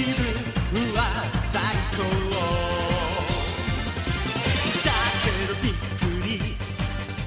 [0.00, 1.62] 気分は最
[1.96, 2.02] 高
[4.84, 4.92] だ
[5.24, 6.56] けどびっくり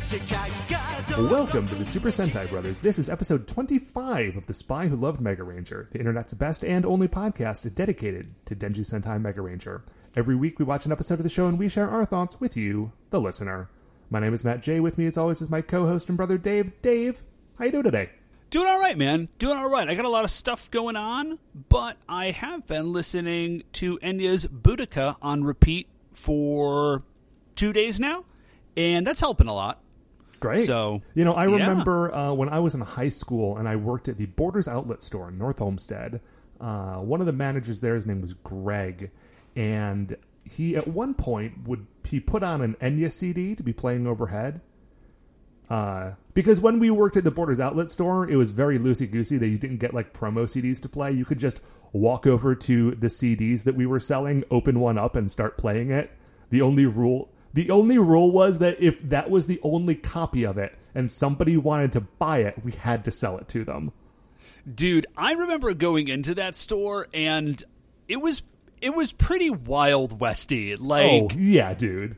[0.01, 2.79] 世界がどう Welcome to the Super Sentai Brothers.
[2.79, 6.85] This is episode 25 of The Spy Who Loved Mega Ranger, the internet's best and
[6.85, 9.83] only podcast dedicated to Denji Sentai Mega Ranger.
[10.15, 12.55] Every week we watch an episode of the show and we share our thoughts with
[12.57, 13.69] you, the listener.
[14.09, 14.79] My name is Matt J.
[14.79, 16.71] With me, as always, is my co-host and brother Dave.
[16.81, 17.21] Dave,
[17.59, 18.09] how you doing today?
[18.54, 19.28] Doing all right, man.
[19.40, 19.88] Doing all right.
[19.88, 24.46] I got a lot of stuff going on, but I have been listening to Enya's
[24.46, 27.02] Boadicea on repeat for
[27.56, 28.24] two days now,
[28.76, 29.80] and that's helping a lot.
[30.38, 30.66] Great.
[30.66, 31.52] So, you know, I yeah.
[31.54, 35.02] remember uh, when I was in high school and I worked at the Borders Outlet
[35.02, 36.20] store in North Homestead.
[36.60, 39.10] Uh, one of the managers there, his name was Greg,
[39.56, 44.06] and he at one point would he put on an Enya CD to be playing
[44.06, 44.60] overhead.
[45.74, 49.38] Uh, because when we worked at the Borders Outlet store, it was very loosey goosey
[49.38, 51.10] that you didn't get like promo CDs to play.
[51.10, 51.60] You could just
[51.92, 55.90] walk over to the CDs that we were selling, open one up, and start playing
[55.90, 56.12] it.
[56.50, 60.58] The only rule, the only rule was that if that was the only copy of
[60.58, 63.90] it, and somebody wanted to buy it, we had to sell it to them.
[64.72, 67.60] dude, I remember going into that store, and
[68.06, 68.44] it was
[68.80, 70.76] it was pretty wild westy.
[70.76, 72.16] Like oh yeah, dude.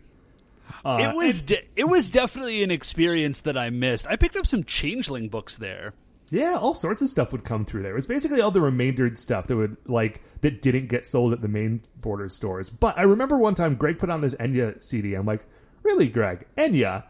[0.87, 4.07] Uh, it was de- it was definitely an experience that I missed.
[4.07, 5.95] I picked up some changeling books there.
[6.31, 7.91] Yeah, all sorts of stuff would come through there.
[7.91, 11.41] It was basically all the remaindered stuff that would like that didn't get sold at
[11.41, 12.71] the main border stores.
[12.71, 15.15] But I remember one time Greg put on this Enya CD.
[15.15, 15.45] I'm like,
[15.83, 17.03] really, Greg, Enya?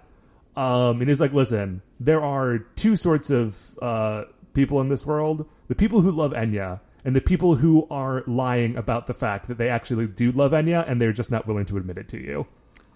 [0.56, 5.46] Um, and he's like, listen, there are two sorts of uh, people in this world:
[5.68, 9.58] the people who love Enya and the people who are lying about the fact that
[9.58, 12.46] they actually do love Enya and they're just not willing to admit it to you.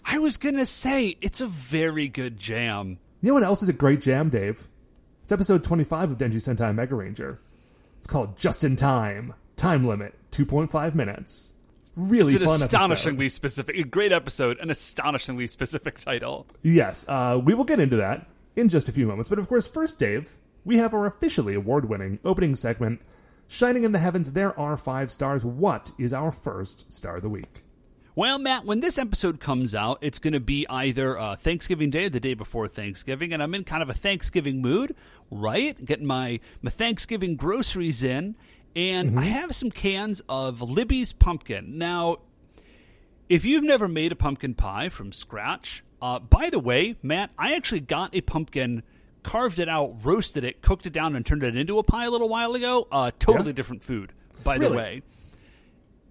[0.04, 2.98] I was gonna say it's a very good jam.
[3.20, 4.66] You know what else is a great jam, Dave?
[5.22, 7.38] It's episode 25 of Denji Sentai Mega Ranger.
[7.98, 9.34] It's called Just in Time.
[9.56, 11.54] Time limit 2.5 minutes.
[11.96, 13.34] Really It's an fun astonishingly episode.
[13.36, 16.46] specific, a great episode, an astonishingly specific title.
[16.62, 19.28] Yes, uh, we will get into that in just a few moments.
[19.28, 23.00] But of course, first, Dave, we have our officially award winning opening segment.
[23.48, 25.44] Shining in the heavens, there are five stars.
[25.44, 27.62] What is our first star of the week?
[28.20, 32.04] Well, Matt, when this episode comes out, it's going to be either uh, Thanksgiving Day
[32.04, 34.94] or the day before Thanksgiving, and I'm in kind of a Thanksgiving mood,
[35.30, 35.82] right?
[35.82, 38.36] Getting my, my Thanksgiving groceries in,
[38.76, 41.78] and I have some cans of Libby's pumpkin.
[41.78, 42.18] Now,
[43.30, 47.54] if you've never made a pumpkin pie from scratch, uh, by the way, Matt, I
[47.54, 48.82] actually got a pumpkin,
[49.22, 52.10] carved it out, roasted it, cooked it down, and turned it into a pie a
[52.10, 52.86] little while ago.
[52.92, 53.54] Uh, totally Yeah?
[53.54, 54.12] different food,
[54.44, 55.00] by the way.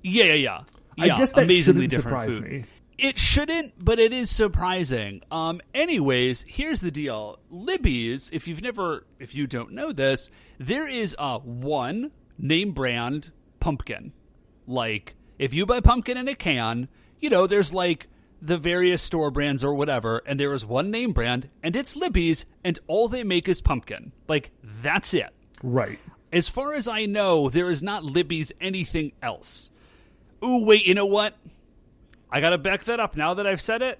[0.01, 0.61] Yeah, yeah, yeah.
[0.97, 2.51] I Yeah, guess that amazingly shouldn't different surprise food.
[2.51, 2.63] me.
[2.97, 5.21] It shouldn't, but it is surprising.
[5.31, 7.39] Um, anyways, here's the deal.
[7.49, 13.31] Libby's, if you've never, if you don't know this, there is a one name brand
[13.61, 14.11] pumpkin.
[14.67, 16.89] Like, if you buy pumpkin in a can,
[17.21, 18.07] you know, there's like
[18.41, 22.45] the various store brands or whatever, and there is one name brand, and it's Libby's,
[22.65, 24.11] and all they make is pumpkin.
[24.27, 25.29] Like, that's it.
[25.63, 25.99] Right.
[26.33, 29.71] As far as I know, there is not Libby's anything else.
[30.43, 31.35] Ooh, wait, you know what?
[32.31, 33.99] I gotta back that up now that I've said it.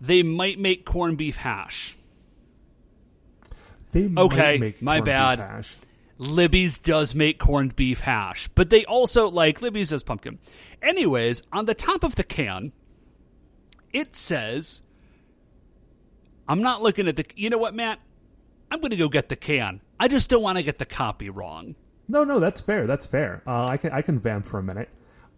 [0.00, 1.96] They might make corned beef hash.
[3.92, 5.38] They Okay, make my corned beef bad.
[5.38, 5.76] hash.
[6.18, 10.38] Libby's does make corned beef hash, but they also like Libby's does pumpkin.
[10.82, 12.72] Anyways, on the top of the can,
[13.92, 14.80] it says,
[16.48, 17.24] I'm not looking at the.
[17.34, 18.00] You know what, Matt?
[18.70, 19.80] I'm going to go get the can.
[20.00, 21.74] I just don't want to get the copy wrong.
[22.08, 22.86] No, no, that's fair.
[22.86, 23.42] That's fair.
[23.46, 24.88] Uh, I can I can vamp for a minute.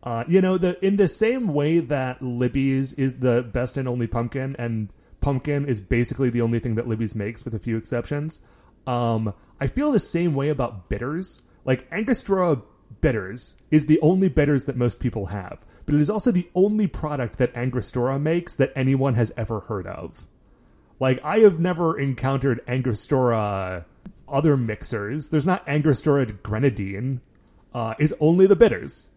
[0.09, 4.07] Uh, you know, the in the same way that Libby's is the best and only
[4.07, 8.41] pumpkin, and pumpkin is basically the only thing that Libby's makes, with a few exceptions.
[8.87, 11.43] Um, I feel the same way about bitters.
[11.67, 12.63] Like Angostura
[13.03, 16.87] bitters is the only bitters that most people have, but it is also the only
[16.87, 20.27] product that Angostura makes that anyone has ever heard of.
[20.99, 23.85] Like I have never encountered Angostura
[24.27, 25.29] other mixers.
[25.29, 27.21] There's not Angostura grenadine.
[27.75, 29.11] Uh, it's only the bitters,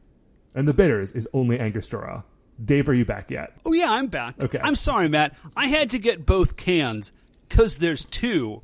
[0.55, 2.23] and the bitters is only Angostura.
[2.63, 3.53] Dave, are you back yet?
[3.65, 4.39] Oh yeah, I'm back.
[4.39, 4.59] Okay.
[4.61, 5.39] I'm sorry, Matt.
[5.55, 7.11] I had to get both cans
[7.49, 8.61] because there's two.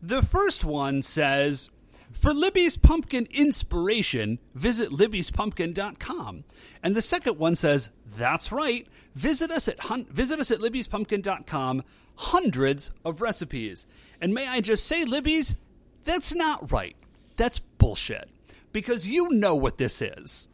[0.00, 1.68] The first one says,
[2.12, 6.44] "For Libby's pumpkin inspiration, visit libby'spumpkin.com,"
[6.82, 8.86] and the second one says, "That's right.
[9.14, 11.82] Visit us at hun- visit us at libby'spumpkin.com.
[12.16, 13.86] Hundreds of recipes."
[14.20, 15.56] And may I just say, Libby's,
[16.04, 16.94] that's not right.
[17.36, 18.28] That's bullshit.
[18.72, 20.48] Because you know what this is.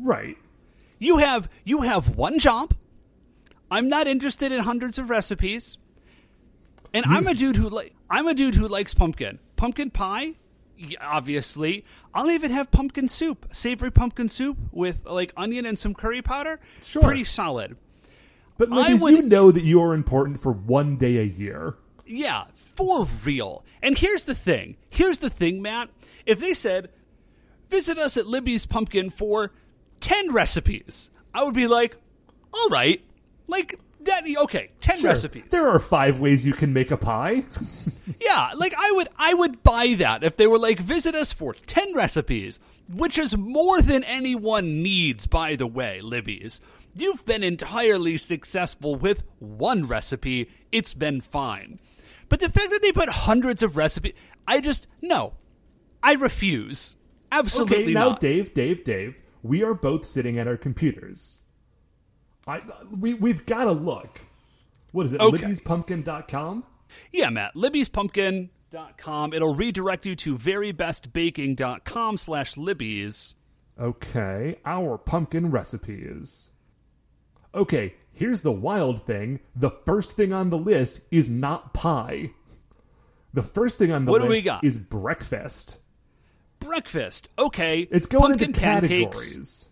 [0.00, 0.36] Right.
[0.98, 2.74] You have you have one job.
[3.70, 5.78] I'm not interested in hundreds of recipes.
[6.92, 9.38] And I'm a dude who like I'm a dude who likes pumpkin.
[9.56, 10.34] Pumpkin pie,
[11.00, 11.84] obviously.
[12.14, 16.58] I'll even have pumpkin soup, savory pumpkin soup with like onion and some curry powder.
[16.82, 17.02] Sure.
[17.02, 17.76] Pretty solid.
[18.58, 21.76] But I would- you know that you are important for one day a year.
[22.04, 23.64] Yeah, for real.
[23.80, 24.76] And here's the thing.
[24.90, 25.90] Here's the thing, Matt.
[26.26, 26.90] If they said,
[27.70, 29.52] visit us at Libby's Pumpkin for
[30.00, 31.96] 10 recipes, I would be like,
[32.52, 33.04] all right.
[33.46, 35.44] Like, that, okay, 10 Sure, recipes.
[35.50, 37.44] There are five ways you can make a pie.
[38.20, 41.54] Yeah, like I would I would buy that if they were like visit us for
[41.54, 42.58] 10 recipes,
[42.92, 46.60] which is more than anyone needs by the way, Libby's.
[46.94, 50.50] You've been entirely successful with one recipe.
[50.70, 51.80] It's been fine.
[52.28, 54.14] But the fact that they put hundreds of recipes,
[54.46, 55.34] I just no.
[56.02, 56.96] I refuse.
[57.32, 58.20] Absolutely okay, now not.
[58.20, 61.40] Dave, Dave, Dave, we are both sitting at our computers.
[62.46, 62.62] I
[62.98, 64.20] we we've got to look.
[64.92, 65.20] What is it?
[65.20, 65.46] Okay.
[65.46, 66.64] Libby'sPumpkin.com?
[67.12, 67.54] Yeah, Matt.
[67.54, 69.32] Libby'sPumpkin.com.
[69.32, 73.36] It'll redirect you to verybestbaking.com slash Libby's.
[73.80, 76.50] Okay, our pumpkin recipes.
[77.54, 79.40] Okay, here's the wild thing.
[79.56, 82.32] The first thing on the list is not pie.
[83.32, 85.78] The first thing on the What list is breakfast.
[86.60, 87.28] Breakfast.
[87.38, 87.88] Okay.
[87.90, 88.90] It's going pumpkin into pancakes.
[88.90, 89.68] categories.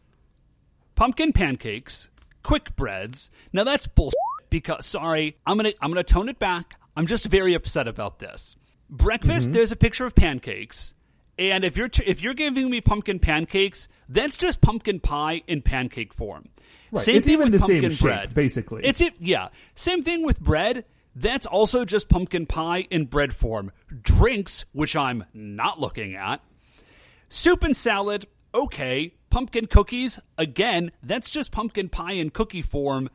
[0.94, 2.08] Pumpkin pancakes,
[2.42, 3.30] quick breads.
[3.52, 4.16] Now that's bullshit
[4.50, 6.74] because sorry, I'm going to I'm to tone it back.
[6.96, 8.56] I'm just very upset about this.
[8.90, 9.52] Breakfast, Mm-hmm.
[9.52, 10.94] there's a picture of pancakes.
[11.38, 15.62] And if you're t- if you're giving me pumpkin pancakes, that's just pumpkin pie in
[15.62, 16.48] pancake form.
[16.90, 18.34] Right, Same it's thing even with the same pumpkin shape, bread.
[18.34, 18.84] basically.
[18.84, 19.14] It's it.
[19.20, 19.48] Yeah.
[19.76, 20.84] Same thing with bread.
[21.14, 23.70] That's also just pumpkin pie in bread form.
[24.02, 26.40] Drinks, which I'm not looking at.
[27.28, 29.14] Soup and salad, okay.
[29.30, 33.10] Pumpkin cookies, again, that's just pumpkin pie in cookie form.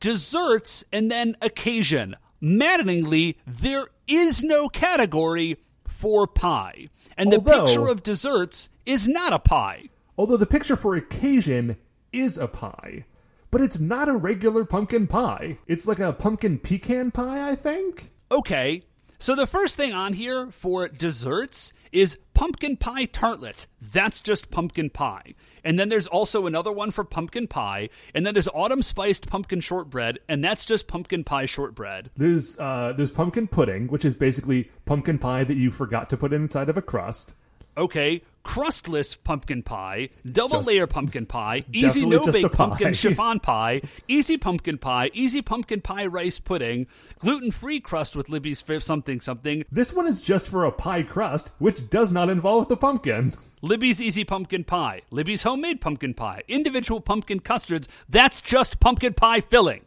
[0.00, 2.14] Desserts, and then occasion.
[2.42, 5.56] Maddeningly, there is no category
[5.88, 6.88] for pie.
[7.16, 9.88] And the Although- picture of desserts is not a pie.
[10.18, 11.76] Although the picture for occasion
[12.12, 13.04] is a pie,
[13.50, 15.58] but it's not a regular pumpkin pie.
[15.66, 18.10] It's like a pumpkin pecan pie, I think.
[18.30, 18.82] Okay,
[19.18, 23.66] so the first thing on here for desserts is pumpkin pie tartlets.
[23.80, 25.34] That's just pumpkin pie.
[25.64, 27.88] And then there's also another one for pumpkin pie.
[28.14, 32.10] And then there's autumn spiced pumpkin shortbread, and that's just pumpkin pie shortbread.
[32.14, 36.34] There's uh, there's pumpkin pudding, which is basically pumpkin pie that you forgot to put
[36.34, 37.34] inside of a crust.
[37.78, 43.82] Okay, crustless pumpkin pie, double Just- layer pumpkin pie, easy no bake pumpkin chiffon pie,
[44.06, 46.86] easy pumpkin pie, easy pumpkin pie rice pudding,
[47.18, 51.50] gluten free crust with Libby's something something, This one is just for a pie crust,
[51.58, 53.32] which does not involve the pumpkin.
[53.62, 59.40] Libby's Easy Pumpkin Pie, Libby's Homemade Pumpkin Pie, individual pumpkin custards, that's just pumpkin pie
[59.40, 59.85] filling.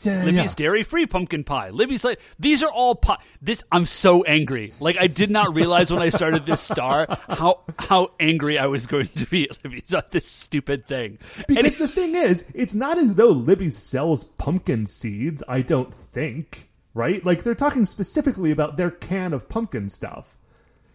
[0.00, 3.16] Yeah, Libby's Dairy Free Pumpkin Pie, Libby's like these are all pie.
[3.40, 4.72] This I'm so angry.
[4.78, 8.86] Like I did not realize when I started this star how how angry I was
[8.86, 11.18] going to be at Libby's on this stupid thing.
[11.36, 15.92] And Because the thing is, it's not as though Libby sells pumpkin seeds, I don't
[15.92, 16.68] think.
[16.94, 17.24] Right?
[17.26, 20.38] Like, they're talking specifically about their can of pumpkin stuff.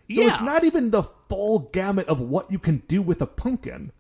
[0.10, 3.92] So it's not even the full gamut of what you can do with a pumpkin.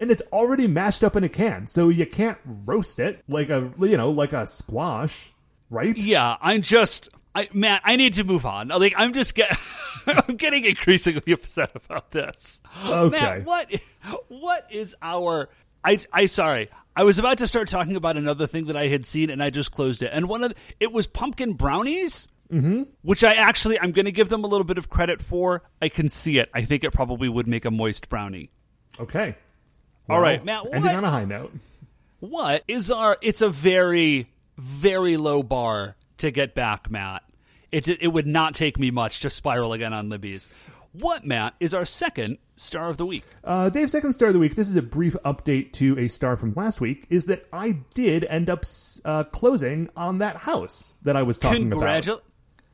[0.00, 3.70] And it's already mashed up in a can, so you can't roast it like a,
[3.78, 5.30] you know, like a squash,
[5.68, 5.96] right?
[5.96, 8.68] yeah, I'm just I Matt, I need to move on.
[8.68, 9.56] Like I'm just get
[10.06, 12.60] I'm getting increasingly upset about this.
[12.84, 13.18] Okay.
[13.18, 13.72] Matt, what
[14.28, 15.48] what is our
[15.84, 16.68] I I sorry.
[16.96, 19.50] I was about to start talking about another thing that I had seen and I
[19.50, 20.10] just closed it.
[20.12, 22.28] And one of the, it was pumpkin brownies.
[22.50, 22.82] Mm-hmm.
[23.02, 25.62] Which I actually I'm going to give them a little bit of credit for.
[25.80, 26.50] I can see it.
[26.52, 28.50] I think it probably would make a moist brownie.
[28.98, 29.36] Okay.
[30.10, 31.52] All Well, right, Matt, Ending what- on a high note.
[32.18, 33.16] What is our?
[33.22, 37.22] It's a very, very low bar to get back, Matt.
[37.72, 40.50] It it would not take me much to spiral again on Libby's.
[40.92, 43.22] What, Matt, is our second star of the week?
[43.44, 44.56] Uh, Dave's second star of the week.
[44.56, 47.06] This is a brief update to a star from last week.
[47.08, 48.64] Is that I did end up
[49.04, 52.20] uh, closing on that house that I was talking about.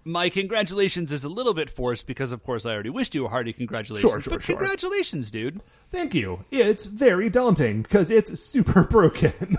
[0.07, 3.29] My congratulations is a little bit forced because, of course, I already wished you a
[3.29, 4.09] hearty congratulations.
[4.09, 4.55] Sure, sure, but sure.
[4.55, 5.61] congratulations, dude.
[5.91, 6.45] Thank you.
[6.53, 9.57] It's very daunting because it's super broken.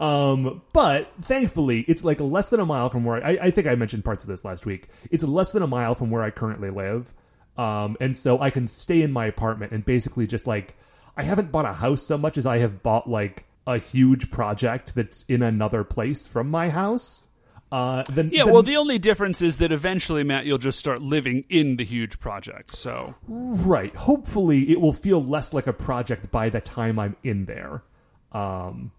[0.00, 3.76] um, but thankfully, it's like less than a mile from where I, I think I
[3.76, 4.88] mentioned parts of this last week.
[5.12, 7.14] It's less than a mile from where I currently live.
[7.56, 10.74] Um, and so I can stay in my apartment and basically just like
[11.16, 14.96] I haven't bought a house so much as I have bought like a huge project
[14.96, 17.24] that's in another place from my house.
[17.72, 21.02] Uh, then Yeah, then- well, the only difference is that eventually, Matt, you'll just start
[21.02, 22.74] living in the huge project.
[22.76, 23.94] So, Right.
[23.94, 27.82] Hopefully, it will feel less like a project by the time I'm in there.
[28.32, 28.92] Um,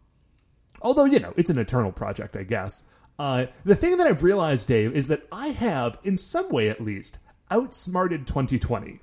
[0.82, 2.84] although, you know, it's an eternal project, I guess.
[3.18, 6.82] Uh, the thing that I've realized, Dave, is that I have, in some way at
[6.82, 7.18] least,
[7.50, 9.00] outsmarted 2020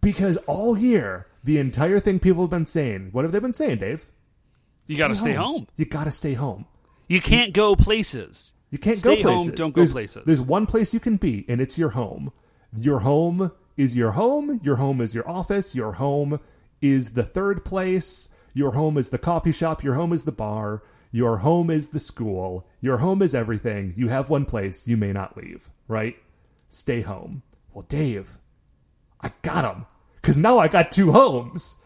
[0.00, 3.10] because all year the entire thing people have been saying.
[3.12, 4.06] What have they been saying, Dave?
[4.86, 5.66] You got to stay home.
[5.76, 6.66] You got to stay home.
[7.08, 8.54] You can't go places.
[8.70, 9.54] You can't Stay go home, places.
[9.54, 10.24] don't go there's, places.
[10.24, 12.32] There's one place you can be, and it's your home.
[12.72, 14.60] Your home is your home.
[14.62, 15.74] Your home is your office.
[15.74, 16.40] Your home
[16.80, 18.28] is the third place.
[18.54, 19.82] Your home is the coffee shop.
[19.82, 20.82] Your home is the bar.
[21.12, 22.66] Your home is the school.
[22.80, 23.94] Your home is everything.
[23.96, 26.16] You have one place you may not leave, right?
[26.68, 27.42] Stay home.
[27.72, 28.38] Well, Dave,
[29.20, 29.86] I got him.
[30.20, 31.76] Because now I got two homes.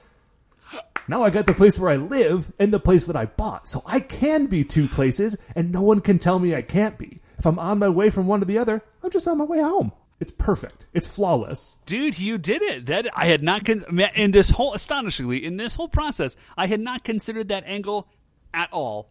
[1.06, 3.68] Now I got the place where I live and the place that I bought.
[3.68, 7.20] So I can be two places and no one can tell me I can't be.
[7.38, 9.60] If I'm on my way from one to the other, I'm just on my way
[9.60, 9.92] home.
[10.20, 10.86] It's perfect.
[10.94, 11.78] It's flawless.
[11.86, 12.86] Dude, you did it.
[12.86, 13.84] That I had not con-
[14.14, 18.08] in this whole astonishingly in this whole process, I had not considered that angle
[18.54, 19.10] at all.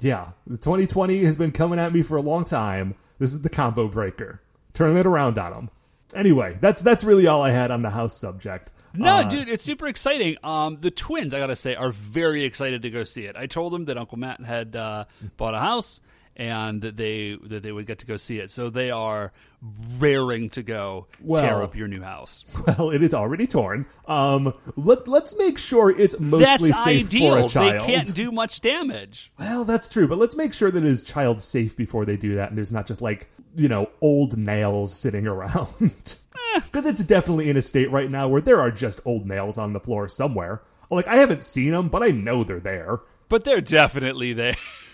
[0.00, 2.94] Yeah, the 2020 has been coming at me for a long time.
[3.18, 4.40] This is the combo breaker.
[4.72, 5.70] Turn it around on them.
[6.14, 8.72] Anyway, that's that's really all I had on the house subject.
[8.94, 10.36] No, Uh, dude, it's super exciting.
[10.42, 13.36] Um, the twins, I gotta say, are very excited to go see it.
[13.36, 15.04] I told them that Uncle Matt had uh,
[15.36, 16.00] bought a house
[16.38, 18.50] and that they that they would get to go see it.
[18.50, 19.32] So they are
[19.98, 22.44] raring to go Well- tear up your new house.
[22.66, 23.86] Well, it is already torn.
[24.06, 27.32] Um, let let's make sure it's mostly That's safe ideal.
[27.32, 27.86] for a They child.
[27.86, 29.32] can't do much damage.
[29.38, 32.34] Well, that's true, but let's make sure that it is child safe before they do
[32.36, 36.16] that, and there's not just like you know old nails sitting around.
[36.54, 39.72] Because it's definitely in a state right now where there are just old nails on
[39.72, 40.62] the floor somewhere.
[40.90, 43.00] Like I haven't seen them, but I know they're there.
[43.28, 44.56] But they're definitely there.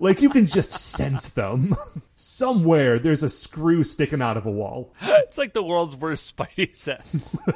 [0.00, 1.76] Like you can just sense them
[2.14, 2.98] somewhere.
[2.98, 4.92] There's a screw sticking out of a wall.
[5.02, 7.36] it's like the world's worst Spidey sense.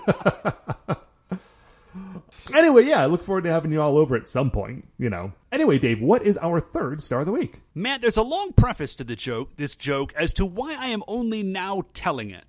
[2.55, 4.89] Anyway, yeah, I look forward to having you all over at some point.
[4.99, 5.33] You know.
[5.53, 7.61] Anyway, Dave, what is our third star of the week?
[7.75, 11.03] Matt, there's a long preface to the joke, this joke, as to why I am
[11.07, 12.45] only now telling it.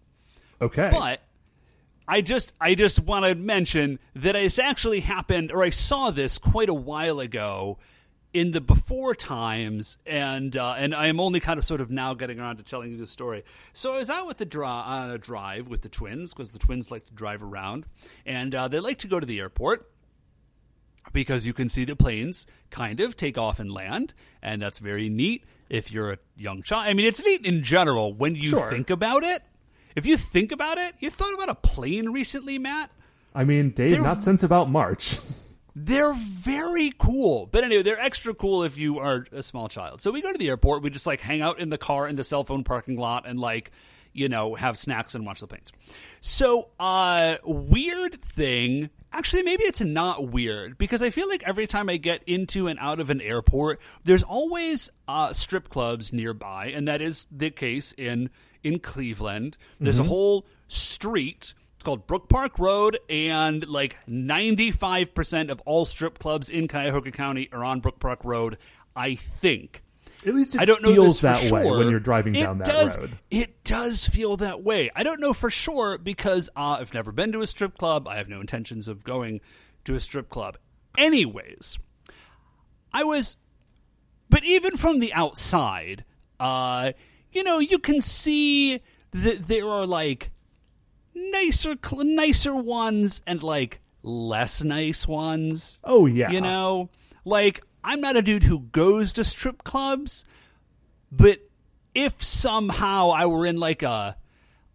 [0.61, 0.89] Okay.
[0.91, 1.21] But
[2.07, 6.37] I just I just want to mention that it's actually happened, or I saw this
[6.37, 7.77] quite a while ago
[8.33, 12.13] in the before times, and uh, and I am only kind of sort of now
[12.13, 13.43] getting around to telling you the story.
[13.73, 16.59] So I was out with the dri- on a drive with the twins because the
[16.59, 17.85] twins like to drive around,
[18.25, 19.89] and uh, they like to go to the airport
[21.11, 25.09] because you can see the planes kind of take off and land, and that's very
[25.09, 26.85] neat if you're a young child.
[26.87, 28.69] I mean, it's neat in general when you Sure.
[28.69, 29.41] think about it.
[29.95, 32.91] If you think about it, you thought about a plane recently, Matt?
[33.33, 35.17] I mean, Dave, They're- not since about March.
[35.85, 37.45] They're very cool.
[37.45, 40.01] But anyway, they're extra cool if you are a small child.
[40.01, 42.17] So we go to the airport, we just like hang out in the car in
[42.17, 43.71] the cell phone parking lot and like,
[44.11, 45.71] you know, have snacks and watch the planes.
[46.19, 51.87] So, uh weird thing, actually maybe it's not weird because I feel like every time
[51.89, 56.89] I get into and out of an airport, there's always uh strip clubs nearby and
[56.89, 58.29] that is the case in
[58.63, 59.55] in Cleveland.
[59.79, 66.19] There's a whole street it's called Brook Park Road, and like 95% of all strip
[66.19, 68.57] clubs in Cuyahoga County are on Brook Park Road,
[68.97, 69.81] I think.
[70.25, 71.77] At least it I don't know feels that way sure.
[71.77, 73.11] when you're driving It down that does, road.
[73.31, 74.91] It does feel that way.
[74.93, 78.09] I don't know for sure because uh, I've never been to a strip club.
[78.09, 79.39] I have no intentions of going
[79.85, 80.57] to a strip club.
[80.97, 81.79] Anyways,
[82.91, 83.37] I was,
[84.29, 86.03] but even from the outside,
[86.41, 86.91] uh,
[87.31, 88.81] you know, you can see
[89.11, 90.31] that there are like
[91.31, 95.79] nicer, cl- nicer ones and like less nice ones.
[95.83, 96.31] Oh yeah.
[96.31, 96.89] You know,
[97.25, 100.25] like I'm not a dude who goes to strip clubs,
[101.11, 101.39] but
[101.95, 104.17] if somehow I were in like a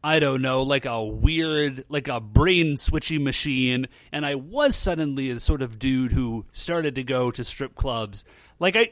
[0.05, 5.33] I don't know, like a weird, like a brain switchy machine, and I was suddenly
[5.33, 8.23] the sort of dude who started to go to strip clubs.
[8.59, 8.91] Like I,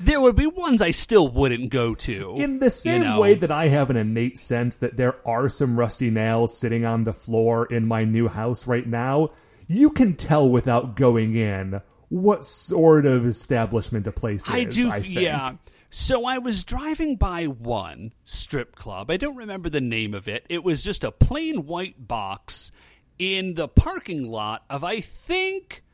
[0.00, 2.36] there would be ones I still wouldn't go to.
[2.38, 3.20] In the same know.
[3.20, 7.04] way that I have an innate sense that there are some rusty nails sitting on
[7.04, 9.30] the floor in my new house right now,
[9.68, 14.74] you can tell without going in what sort of establishment a place I is.
[14.74, 15.14] do, I think.
[15.14, 15.54] yeah.
[15.94, 19.10] So I was driving by one strip club.
[19.10, 20.44] I don't remember the name of it.
[20.48, 22.72] It was just a plain white box
[23.18, 25.84] in the parking lot of, I think,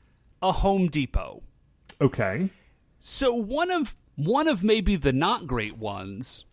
[0.40, 1.42] a Home Depot.
[2.00, 2.48] Okay.
[3.00, 6.44] So one of one of maybe the not great ones,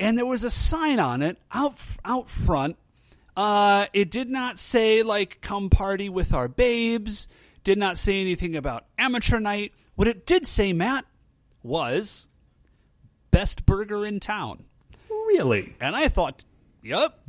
[0.00, 2.76] and there was a sign on it out out front.
[3.36, 7.28] Uh, it did not say like "Come party with our babes."
[7.64, 9.74] Did not say anything about amateur night.
[9.94, 11.04] What it did say, Matt,
[11.62, 12.28] was
[13.30, 14.64] best burger in town.
[15.10, 15.74] Really?
[15.80, 16.44] And I thought,
[16.82, 17.20] yep.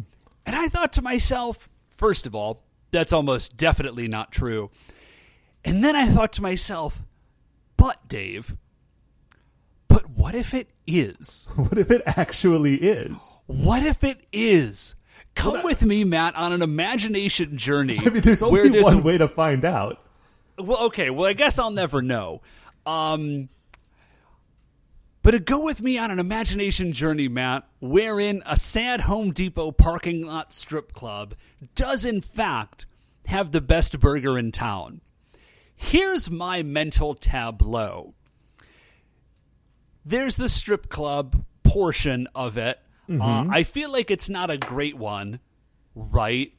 [0.45, 4.71] And I thought to myself, first of all, that's almost definitely not true.
[5.65, 7.03] And then I thought to myself,
[7.79, 8.55] but Dave,
[9.87, 11.47] but what if it is?
[11.55, 13.39] What if it actually is?
[13.47, 14.95] What if it is?
[15.35, 17.99] Come with me, Matt, on an imagination journey.
[18.05, 20.03] I mean, there's where only there's one a- way to find out.
[20.57, 21.09] Well, okay.
[21.09, 22.41] Well, I guess I'll never know.
[22.85, 23.47] Um,
[25.21, 29.71] but to go with me on an imagination journey, Matt, wherein a sad Home Depot
[29.71, 31.35] parking lot strip club
[31.75, 32.85] does, in fact,
[33.27, 34.99] have the best burger in town.
[35.81, 38.13] Here's my mental tableau
[40.05, 42.79] there's the strip club portion of it.
[43.09, 45.39] Uh, I feel like it's not a great one,
[45.95, 46.51] right?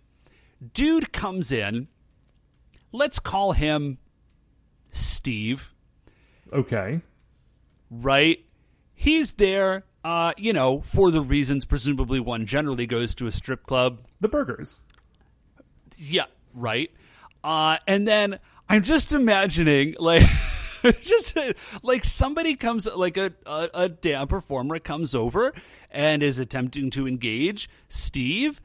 [0.73, 1.89] Dude comes in.
[2.93, 3.99] Let's call him
[4.91, 5.73] Steve,
[6.53, 7.01] Okay.
[7.91, 8.45] right?
[8.95, 13.65] He's there, uh, you know, for the reasons presumably one generally goes to a strip
[13.67, 14.01] club.
[14.21, 14.85] The burgers.
[15.97, 16.91] Yeah, right.
[17.43, 18.39] Uh, and then
[18.71, 20.23] I'm just imagining like.
[21.03, 21.37] just
[21.83, 25.53] like somebody comes like a, a a damn performer comes over
[25.91, 28.63] and is attempting to engage Steve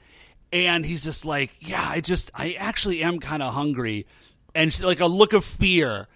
[0.53, 4.07] and he's just like yeah I just I actually am kind of hungry
[4.53, 6.07] and she, like a look of fear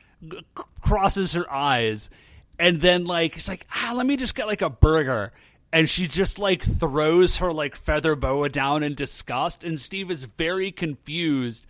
[0.80, 2.10] crosses her eyes
[2.58, 5.34] and then like he's like ah let me just get like a burger
[5.74, 10.24] and she just like throws her like feather boa down in disgust and Steve is
[10.24, 11.66] very confused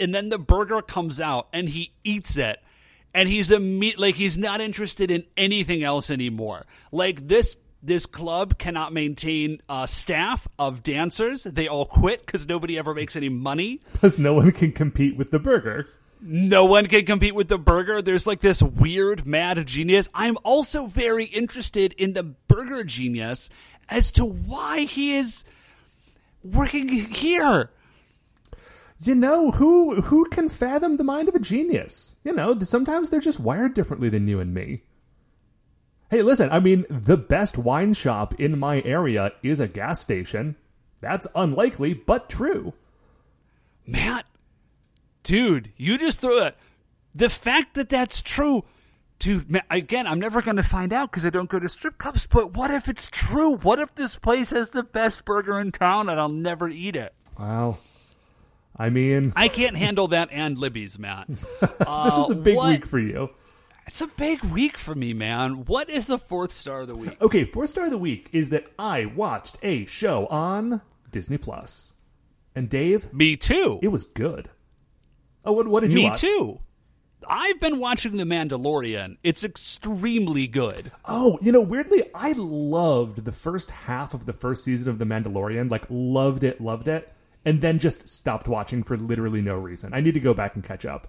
[0.00, 2.58] and then the burger comes out and he eats it
[3.14, 8.04] and he's a imme- like he's not interested in anything else anymore like this this
[8.06, 13.28] club cannot maintain uh, staff of dancers they all quit because nobody ever makes any
[13.28, 15.88] money Because no one can compete with the burger.
[16.20, 18.02] no one can compete with the burger.
[18.02, 20.08] There's like this weird mad genius.
[20.12, 23.48] I'm also very interested in the burger genius
[23.88, 25.44] as to why he is
[26.44, 27.70] working here.
[29.02, 32.16] You know, who who can fathom the mind of a genius?
[32.22, 34.82] You know, sometimes they're just wired differently than you and me.
[36.10, 40.56] Hey, listen, I mean, the best wine shop in my area is a gas station.
[41.00, 42.74] That's unlikely, but true.
[43.86, 44.26] Matt,
[45.22, 46.56] dude, you just threw it.
[47.14, 48.64] The fact that that's true,
[49.18, 51.96] dude, man, again, I'm never going to find out because I don't go to strip
[51.96, 53.56] clubs, but what if it's true?
[53.56, 57.14] What if this place has the best burger in town and I'll never eat it?
[57.38, 57.78] Well,
[58.76, 61.28] I mean, I can't handle that and Libby's, Matt.
[61.80, 63.30] Uh, this is a big what- week for you.
[63.86, 65.64] It's a big week for me, man.
[65.64, 67.20] What is the fourth star of the week?
[67.20, 70.80] Okay, fourth star of the week is that I watched a show on
[71.10, 71.94] Disney Plus,
[72.54, 73.80] and Dave, Me too.
[73.82, 74.48] it was good.
[75.44, 76.20] Oh, what, what did you Me watch?
[76.20, 76.60] too.
[77.28, 79.16] I've been watching The Mandalorian.
[79.24, 80.92] It's extremely good.
[81.06, 85.04] Oh, you know, weirdly, I loved the first half of the first season of The
[85.04, 85.68] Mandalorian.
[85.70, 87.12] Like, loved it, loved it,
[87.44, 89.94] and then just stopped watching for literally no reason.
[89.94, 91.08] I need to go back and catch up.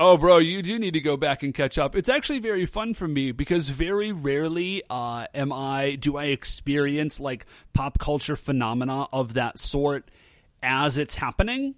[0.00, 1.96] Oh, bro, you do need to go back and catch up.
[1.96, 7.18] It's actually very fun for me because very rarely uh, am I do I experience
[7.18, 10.08] like pop culture phenomena of that sort
[10.62, 11.74] as it's happening.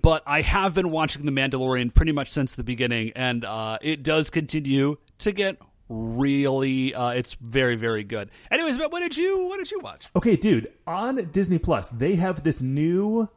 [0.00, 4.02] But I have been watching The Mandalorian pretty much since the beginning, and uh, it
[4.02, 6.94] does continue to get really.
[6.94, 8.30] Uh, it's very, very good.
[8.50, 10.08] Anyways, but what did you what did you watch?
[10.16, 13.28] Okay, dude, on Disney Plus, they have this new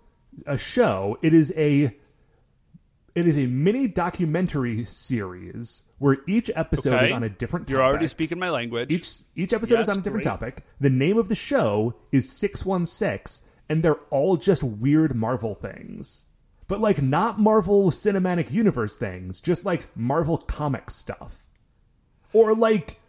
[0.45, 1.17] a show.
[1.21, 1.95] It is a
[3.13, 7.05] it is a mini documentary series where each episode Okay.
[7.07, 7.71] is on a different topic.
[7.77, 8.91] You're already speaking my language.
[8.91, 10.31] Each each episode Yes, is on a different great.
[10.31, 10.63] topic.
[10.79, 16.27] The name of the show is 616 and they're all just weird Marvel things.
[16.67, 21.45] But like not Marvel Cinematic Universe things, just like Marvel comic stuff.
[22.33, 22.99] Or like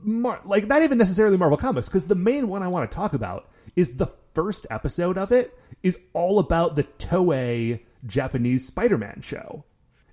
[0.00, 3.14] Mar- like not even necessarily Marvel comics because the main one I want to talk
[3.14, 9.64] about is the first episode of it is all about the Toei Japanese Spider-Man show.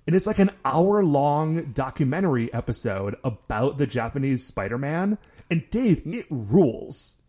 [0.06, 5.18] And it's like an hour long documentary episode about the Japanese Spider Man.
[5.50, 7.20] And Dave, it rules.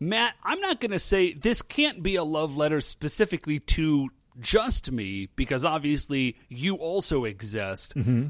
[0.00, 4.08] Matt, I'm not going to say this can't be a love letter specifically to
[4.40, 7.94] just me because obviously you also exist.
[7.94, 8.28] Mm-hmm.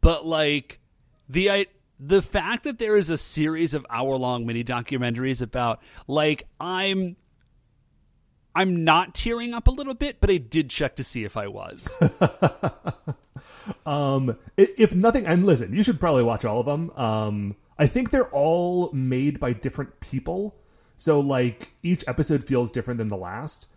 [0.00, 0.80] But like
[1.28, 1.66] the I,
[2.04, 7.16] the fact that there is a series of hour long mini documentaries about like I'm
[8.54, 11.48] I'm not tearing up a little bit, but I did check to see if I
[11.48, 11.96] was.
[13.86, 16.90] Um, if nothing, and listen, you should probably watch all of them.
[16.96, 20.56] Um, I think they're all made by different people,
[20.96, 23.68] so like each episode feels different than the last.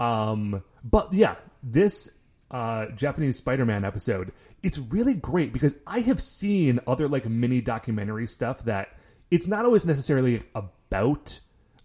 [0.00, 2.10] Um, but yeah, this
[2.50, 4.32] uh, Japanese Spider-Man episode,
[4.64, 8.88] it's really great because I have seen other like mini documentary stuff that
[9.30, 11.38] it's not always necessarily about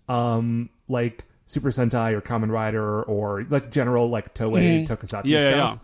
[0.08, 5.48] um like Super Sentai or Kamen Rider or like general like Toei Tokusatsu Yeah, yeah,
[5.50, 5.80] stuff.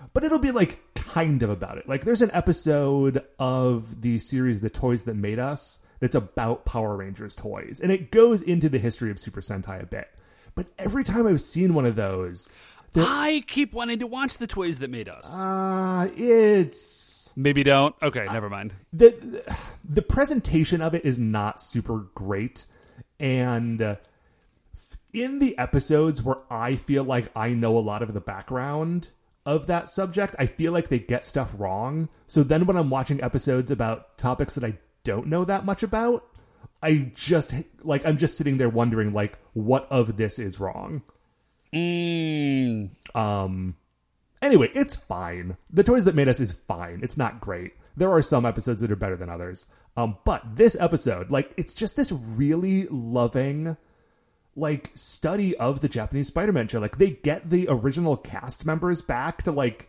[0.00, 0.06] yeah.
[0.12, 1.88] but it'll be like kind of about it.
[1.88, 6.96] Like there's an episode of the series The Toys That Made Us that's about Power
[6.96, 10.08] Rangers toys, and it goes into the history of Super Sentai a bit.
[10.56, 12.50] But every time I've seen one of those,
[12.96, 15.34] I keep wanting to watch the toys that made us.
[15.34, 17.94] uh, it's Maybe don't.
[18.02, 18.74] Okay, never mind.
[18.92, 19.42] the
[19.84, 22.66] the presentation of it is not super great
[23.20, 23.96] and uh,
[25.12, 29.08] in the episodes where i feel like i know a lot of the background
[29.46, 33.22] of that subject i feel like they get stuff wrong so then when i'm watching
[33.22, 36.26] episodes about topics that i don't know that much about
[36.82, 41.02] i just like i'm just sitting there wondering like what of this is wrong
[41.74, 43.76] Mm, um
[44.40, 45.56] anyway it's fine.
[45.70, 47.00] The toys that made us is fine.
[47.02, 47.72] It's not great.
[47.96, 49.66] There are some episodes that are better than others.
[49.96, 53.76] Um but this episode like it's just this really loving
[54.56, 56.78] like study of the japanese spider-man show.
[56.78, 59.88] Like they get the original cast members back to like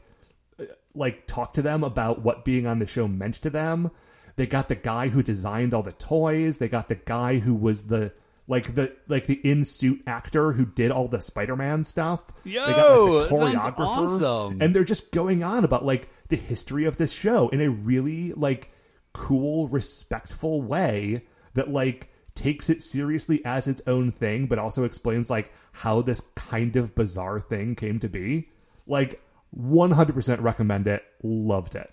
[0.59, 3.91] uh, like talk to them about what being on the show meant to them.
[4.37, 6.57] They got the guy who designed all the toys.
[6.57, 8.11] They got the guy who was the
[8.47, 12.25] like the like the in suit actor who did all the Spider-Man stuff.
[12.43, 14.61] Yo, they got like, the choreographer, awesome.
[14.61, 18.31] and they're just going on about like the history of this show in a really
[18.33, 18.71] like
[19.13, 25.29] cool, respectful way that like takes it seriously as its own thing, but also explains
[25.29, 28.49] like how this kind of bizarre thing came to be.
[28.85, 31.01] Like, one hundred percent recommend it.
[31.23, 31.91] Loved it.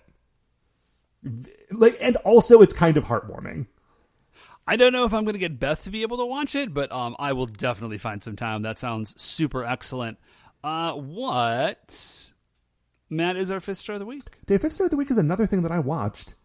[1.71, 3.67] Like, and also it's kind of heartwarming.
[4.65, 6.73] I don't know if I'm going to get Beth to be able to watch it,
[6.73, 8.61] but um, I will definitely find some time.
[8.61, 10.17] That sounds super excellent.
[10.63, 12.31] Uh, what,
[13.09, 14.21] Matt, is our fifth star of the week?
[14.45, 16.35] Dave, Fifth Star of the Week is another thing that I watched.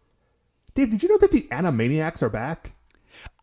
[0.73, 2.73] Dave, did you know that the Animaniacs are back?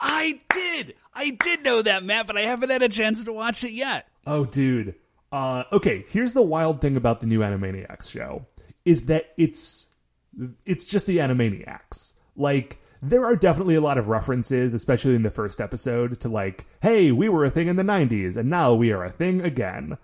[0.01, 0.95] I did.
[1.15, 4.07] I did know that, Matt, but I haven't had a chance to watch it yet.
[4.27, 4.95] Oh, dude.
[5.33, 8.47] Uh, okay, here's the wild thing about the new Animaniacs show
[8.85, 9.91] is that it's
[10.65, 12.15] it's just the Animaniacs.
[12.37, 16.67] Like there are definitely a lot of references, especially in the first episode, to like,
[16.83, 19.99] hey, we were a thing in the '90s, and now we are a thing again.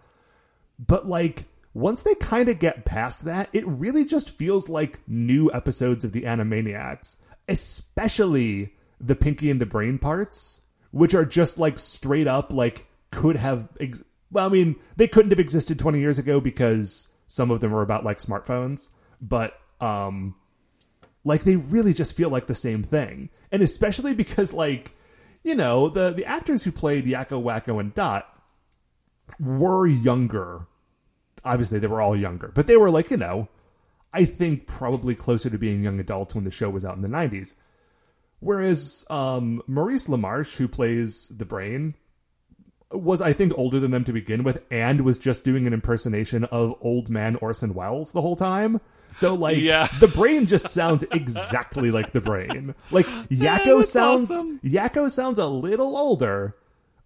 [0.78, 5.50] But like once they kind of get past that, it really just feels like new
[5.52, 7.16] episodes of the Animaniacs,
[7.48, 13.37] especially the Pinky and the Brain parts, which are just like straight up like could
[13.37, 13.68] have.
[13.81, 17.74] Ex- well, I mean, they couldn't have existed 20 years ago because some of them
[17.74, 18.88] are about like smartphones,
[19.20, 20.35] but um,
[21.25, 24.95] like they really just feel like the same thing, and especially because like
[25.43, 28.29] you know the the actors who played Yakko, Wakko, and Dot
[29.39, 30.67] were younger
[31.45, 33.49] obviously they were all younger, but they were like, you know,
[34.13, 37.09] I think probably closer to being young adults when the show was out in the
[37.09, 37.55] 90s.
[38.41, 41.95] Whereas um, Maurice LaMarche, who plays the brain,
[42.92, 46.44] was I think older than them to begin with and was just doing an impersonation
[46.44, 48.81] of old man Orson Welles the whole time.
[49.14, 49.87] So like Yeah.
[50.00, 52.74] the brain just sounds exactly like the brain.
[52.90, 54.59] Like Yakko that's sounds awesome.
[54.64, 56.57] Yakko sounds a little older.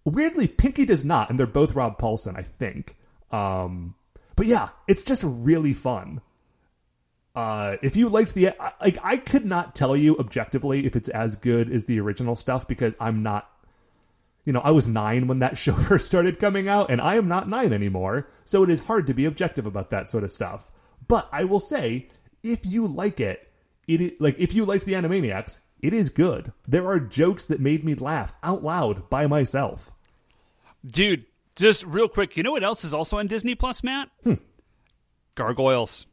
[0.05, 2.95] Weirdly, Pinky does not, and they're both Rob Paulsen, I think.
[3.29, 3.95] Um,
[4.37, 6.21] but yeah, it's just really fun.
[7.35, 11.35] Uh, if you liked the like, I could not tell you objectively if it's as
[11.35, 13.49] good as the original stuff because I'm not.
[14.47, 17.27] You know, I was nine when that show first started coming out, and I am
[17.27, 20.71] not nine anymore, so it is hard to be objective about that sort of stuff.
[21.05, 22.07] But I will say,
[22.41, 23.51] if you like it,
[23.89, 26.53] it like if you liked the Animaniacs, it is good.
[26.65, 29.91] There are jokes that made me laugh out loud by myself.
[30.85, 31.25] Dude,
[31.57, 34.09] just real quick, you know what else is also on Disney Plus, Matt?
[34.23, 34.35] Hmm.
[35.35, 36.05] Gargoyles.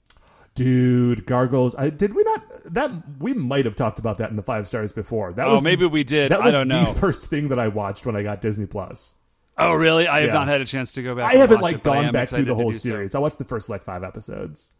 [0.54, 1.74] Dude, Gargoyles.
[1.74, 2.72] I, did we not?
[2.74, 5.32] That we might have talked about that in the five stars before.
[5.32, 6.30] That Oh, was maybe we did.
[6.30, 9.18] That I was don't the first thing that I watched when I got Disney Plus.
[9.58, 10.06] Oh, really?
[10.06, 10.34] I have Yeah.
[10.34, 11.32] not had a chance to go back.
[11.32, 12.88] I haven't like it, gone back through the whole do so.
[12.88, 13.14] series.
[13.14, 14.74] I watched the first like five episodes,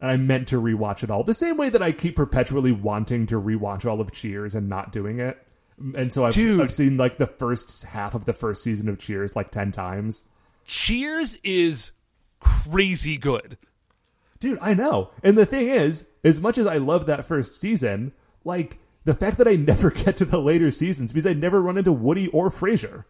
[0.00, 1.22] and I meant to rewatch it all.
[1.22, 4.92] The same way that I keep perpetually wanting to rewatch all of Cheers and not
[4.92, 5.38] doing it.
[5.94, 6.60] And so I've, Dude.
[6.62, 10.28] I've seen like the first half of the first season of Cheers like ten times.
[10.64, 11.92] Cheers is
[12.40, 13.56] crazy good.
[14.40, 15.10] Dude, I know.
[15.22, 18.12] And the thing is, as much as I love that first season,
[18.44, 21.78] like the fact that I never get to the later seasons because I never run
[21.78, 23.04] into Woody or Frasier.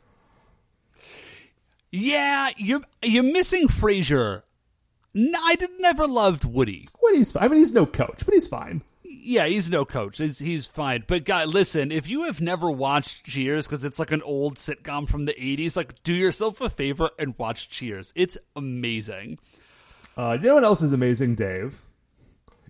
[1.91, 4.43] Yeah, you're you're missing Frasier.
[5.15, 6.87] No, I did, never loved Woody.
[7.03, 7.45] Woody's fine.
[7.45, 8.83] I mean, he's no coach, but he's fine.
[9.03, 10.19] Yeah, he's no coach.
[10.19, 11.05] He's, he's fine.
[11.07, 15.09] But guy, listen, if you have never watched Cheers because it's like an old sitcom
[15.09, 18.13] from the '80s, like do yourself a favor and watch Cheers.
[18.15, 19.39] It's amazing.
[20.19, 21.85] Uh, you know what else is amazing, Dave?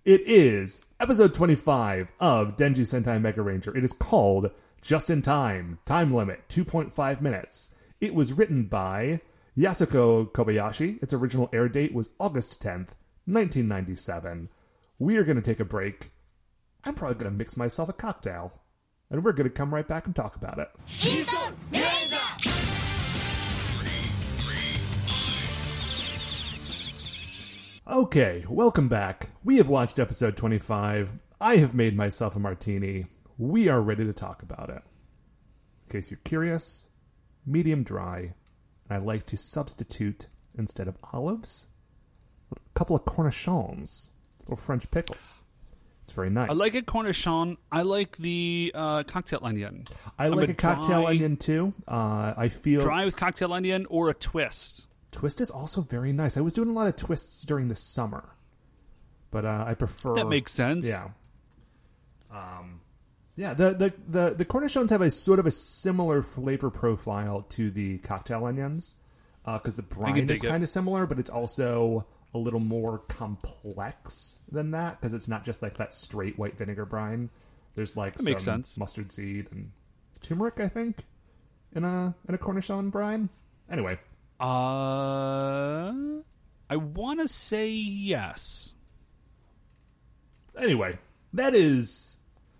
[0.04, 3.74] It is episode 25 of Denji Sentai Mega Ranger.
[3.74, 4.50] It is called
[4.82, 7.74] Just in Time, Time Limit, 2.5 minutes.
[8.02, 9.22] It was written by
[9.56, 11.02] Yasuko Kobayashi.
[11.02, 12.92] Its original air date was August 10th,
[13.24, 14.50] 1997.
[14.98, 16.10] We are going to take a break.
[16.84, 18.52] I'm probably going to mix myself a cocktail,
[19.10, 20.68] and we're going to come right back and talk about it.
[27.88, 29.30] Okay, welcome back.
[29.42, 31.12] We have watched episode 25.
[31.40, 33.06] I have made myself a martini.
[33.38, 34.82] We are ready to talk about it.
[35.86, 36.88] In case you're curious,
[37.46, 38.34] medium dry.
[38.90, 41.68] And I like to substitute, instead of olives,
[42.52, 45.40] a couple of cornichons, little French pickles.
[46.02, 46.50] It's very nice.
[46.50, 47.56] I like a cornichon.
[47.72, 49.84] I like the uh, cocktail onion.
[50.18, 51.72] I I'm like a a cocktail dry- onion too.
[51.86, 54.84] Uh, I feel Dry with cocktail onion or a twist.
[55.12, 56.36] Twist is also very nice.
[56.36, 58.30] I was doing a lot of twists during the summer,
[59.30, 60.86] but uh, I prefer That makes sense.
[60.86, 61.08] Yeah.
[62.30, 62.80] Um,
[63.36, 63.54] yeah.
[63.54, 67.98] The, the the the cornichons have a sort of a similar flavor profile to the
[67.98, 68.96] cocktail onions
[69.44, 74.72] because the brine is kind of similar, but it's also a little more complex than
[74.72, 77.30] that because it's not just like that straight white vinegar brine.
[77.74, 78.76] There's like That makes some sense.
[78.76, 79.70] mustard seed and
[80.20, 81.04] turmeric, I think,
[81.74, 83.30] in a in a cornichon brine.
[83.70, 83.98] Anyway,
[84.40, 85.92] Uh,
[86.70, 88.72] I want to say yes.
[90.60, 90.98] anyway,
[91.32, 92.18] that is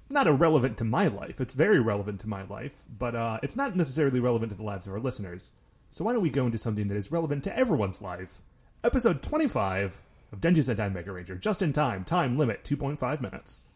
[0.09, 1.41] not irrelevant to my life.
[1.41, 4.87] It's very relevant to my life, but uh, it's not necessarily relevant to the lives
[4.87, 5.53] of our listeners.
[5.91, 8.43] So why don't we go into something that is relevant to everyone's life?
[8.85, 10.01] Episode 25
[10.33, 13.67] of Denji Sentai Mega Ranger, just in time, time limit 2.5 minutes.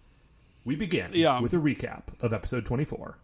[0.64, 1.40] We begin Yeah.
[1.40, 3.18] with a recap of episode 24.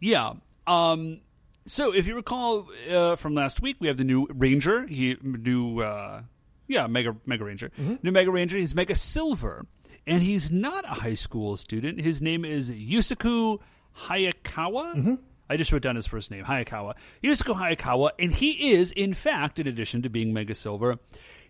[0.00, 0.34] Yeah.
[0.66, 1.20] Um.
[1.66, 4.86] So if you recall uh, from last week, we have the new Ranger.
[4.86, 5.80] He new.
[5.80, 6.22] Uh,
[6.68, 7.70] yeah, Mega Mega Ranger.
[8.02, 8.56] New Mega Ranger.
[8.56, 9.66] He's Mega Silver,
[10.06, 12.00] and he's not a high school student.
[12.00, 13.58] His name is Yusaku
[14.06, 15.18] Hayakawa.
[15.48, 16.94] I just wrote down his first name, Hayakawa.
[17.22, 20.98] Yusaku Hayakawa, and he is, in fact, in addition to being Mega Silver,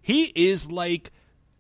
[0.02, 1.12] he is like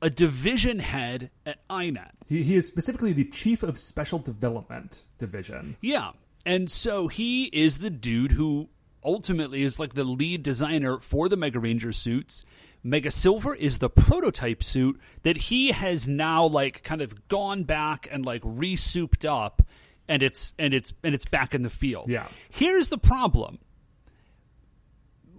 [0.02, 2.10] a division head at INET.
[2.26, 5.76] He, he is specifically the Chief of Special Development Division.
[5.80, 6.10] Yeah.
[6.46, 8.68] And so he is the dude who
[9.04, 12.44] ultimately is like the lead designer for the Mega Ranger suits.
[12.84, 18.08] Mega Silver is the prototype suit that he has now like kind of gone back
[18.12, 19.60] and like re-souped up
[20.08, 22.08] and it's and it's and it's back in the field.
[22.08, 22.28] Yeah.
[22.48, 23.58] Here's the problem.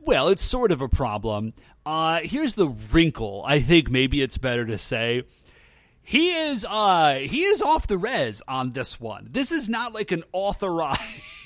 [0.02, 1.54] Well, it's sort of a problem.
[1.86, 3.44] Uh, here's the wrinkle.
[3.48, 5.24] I think maybe it's better to say
[6.10, 9.28] he is uh he is off the res on this one.
[9.30, 11.02] This is not like an authorized.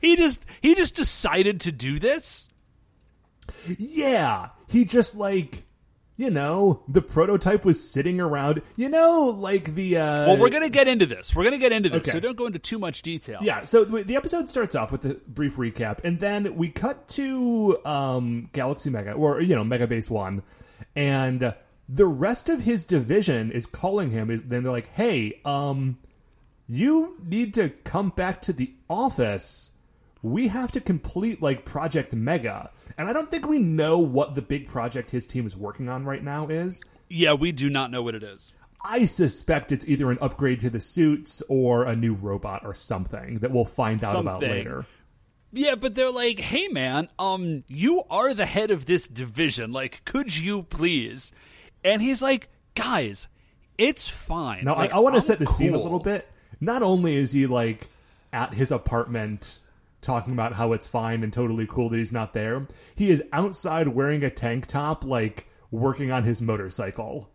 [0.00, 2.46] he just he just decided to do this.
[3.76, 5.64] Yeah, he just like,
[6.16, 8.62] you know, the prototype was sitting around.
[8.76, 9.96] You know, like the.
[9.96, 11.34] Uh, Well, we're gonna get into this.
[11.34, 12.12] We're gonna get into this, Okay.
[12.12, 13.40] so don't go into too much detail.
[13.42, 17.08] Yeah, so the the episode starts off with a brief recap, and then we cut
[17.08, 20.42] to um, Galaxy Mega, or you know, Mega Base One,
[20.94, 21.52] and
[21.92, 24.30] the rest of his division is calling him.
[24.30, 25.98] Is then they're like, "Hey, um,
[26.68, 29.72] you need to come back to the office.
[30.22, 34.42] We have to complete like Project Mega." And I don't think we know what the
[34.42, 36.82] big project his team is working on right now is.
[37.08, 38.52] yeah, we do not know what it is.
[38.84, 43.40] I suspect it's either an upgrade to the suits or a new robot or something
[43.40, 44.86] that we'll find out about later.
[45.52, 49.72] Yeah, but they're like, "Hey, man, um, you are the head of this division.
[49.72, 51.32] Like, could you please?"
[51.84, 53.28] And he's like, "Guys,
[53.78, 56.28] it's fine." Now, Like, I, I want to set the scene a little bit.
[56.60, 57.88] Not only is he like
[58.32, 59.58] at his apartment
[60.00, 63.88] talking about how it's fine and totally cool that he's not there, he is outside
[63.88, 67.30] wearing a tank top, like working on his motorcycle.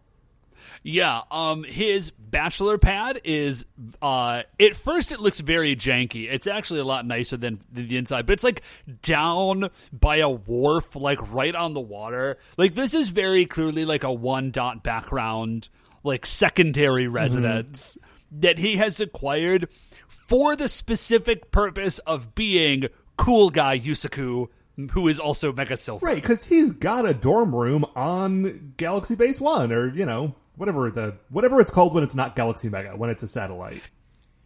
[0.87, 3.65] Yeah, um his bachelor pad is
[4.03, 6.31] uh at first it looks very janky.
[6.31, 8.61] It's actually a lot nicer than, than the inside, but it's like
[9.01, 12.37] down by a wharf, like right on the water.
[12.55, 15.69] Like this is very clearly like a one dot background,
[16.03, 17.97] like secondary residence
[18.31, 19.67] that he has acquired
[20.07, 24.49] for the specific purpose of being cool guy Yusaku,
[24.91, 26.05] who is also Mega Silver.
[26.05, 30.89] Right, because he's got a dorm room on Galaxy Base One, or you know, whatever
[30.91, 33.81] the whatever it's called when it's not Galaxy Mega, when it's a satellite.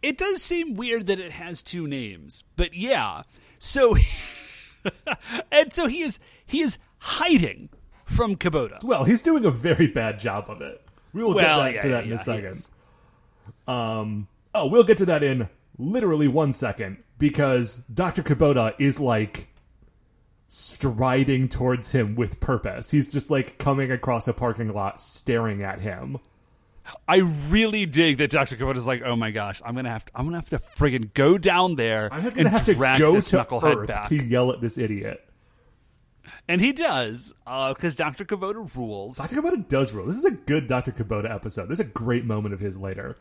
[0.02, 3.22] It does seem weird that it has two names, but yeah.
[3.58, 3.96] So,
[5.52, 7.68] and so he is he is hiding
[8.04, 8.82] from Kubota.
[8.82, 10.82] Well, he's doing a very bad job of it.
[11.12, 12.68] We will Well, get yeah, to that yeah, in yeah, a second.
[13.66, 18.22] Um, oh, we'll get to that in literally one second because Dr.
[18.22, 19.48] Kubota is like
[20.52, 22.90] striding towards him with purpose.
[22.90, 26.18] He's just like coming across a parking lot staring at him.
[27.06, 30.12] I really dig that Doctor Kubota is like, oh my gosh, I'm gonna have to,
[30.12, 33.30] I'm gonna have to friggin' go down there I'm and have to drag go this
[33.30, 34.08] to knucklehead Earth back.
[34.08, 35.24] to yell at this idiot.
[36.48, 38.24] And he does, because Dr.
[38.24, 39.18] Kubota rules.
[39.18, 39.36] Dr.
[39.36, 40.06] Kubota does rule.
[40.06, 40.90] This is a good Dr.
[40.90, 41.68] Kubota episode.
[41.68, 43.16] There's a great moment of his later.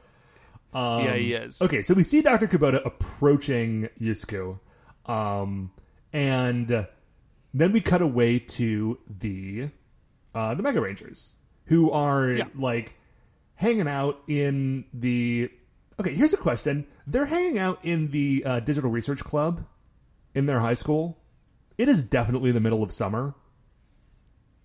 [0.74, 1.62] Um, yeah, he is.
[1.62, 2.48] Okay, so we see Dr.
[2.48, 4.58] Kubota approaching Yusaku.
[5.06, 5.72] Um,
[6.12, 6.88] and
[7.54, 9.70] then we cut away to the
[10.36, 11.36] uh, the Mega Rangers,
[11.66, 12.46] who are Yeah.
[12.56, 12.94] like
[13.56, 15.50] hanging out in the.
[16.00, 16.86] Okay, here's a question.
[17.08, 19.66] They're hanging out in the uh, Digital Research Club
[20.34, 21.18] in their high school.
[21.78, 23.34] It is definitely the middle of summer.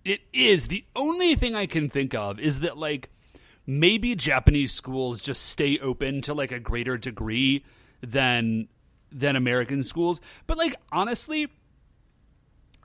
[0.03, 0.67] It is.
[0.67, 3.09] The only thing I can think of is that, like,
[3.65, 7.65] maybe Japanese schools just stay open to, like, a greater degree
[8.01, 8.67] than
[9.11, 10.19] than American schools.
[10.45, 11.47] But, like, honestly,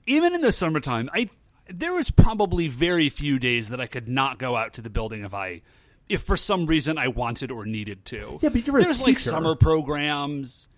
[0.07, 1.29] even in the summertime, I
[1.69, 5.25] there was probably very few days that I could not go out to the building
[5.25, 5.63] if I
[6.09, 8.39] if for some reason I wanted or needed to.
[8.43, 10.69] Yeah, but you're a there's like summer programs.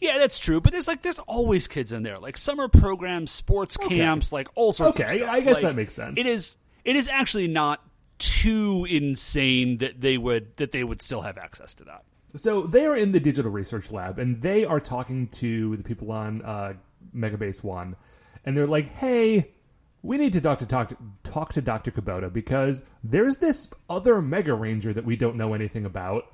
[0.00, 0.60] Yeah, that's true.
[0.60, 4.72] But there's like there's always kids in there, like summer programs, sports camps, like all
[4.72, 4.98] sorts.
[4.98, 5.30] of Okay, stuff.
[5.30, 6.18] I guess Like, that makes sense.
[6.18, 6.56] It is.
[6.84, 7.82] It is actually not
[8.18, 12.04] too insane that they would that they would still have access to that.
[12.34, 16.12] So they are in the digital research lab, and they are talking to the people
[16.12, 16.74] on uh,
[17.14, 17.96] Megabase One,
[18.44, 19.50] and they're like, "Hey,
[20.02, 24.20] we need to talk to talk to talk to Doctor Kubota because there's this other
[24.22, 26.24] Mega Ranger that we don't know anything about,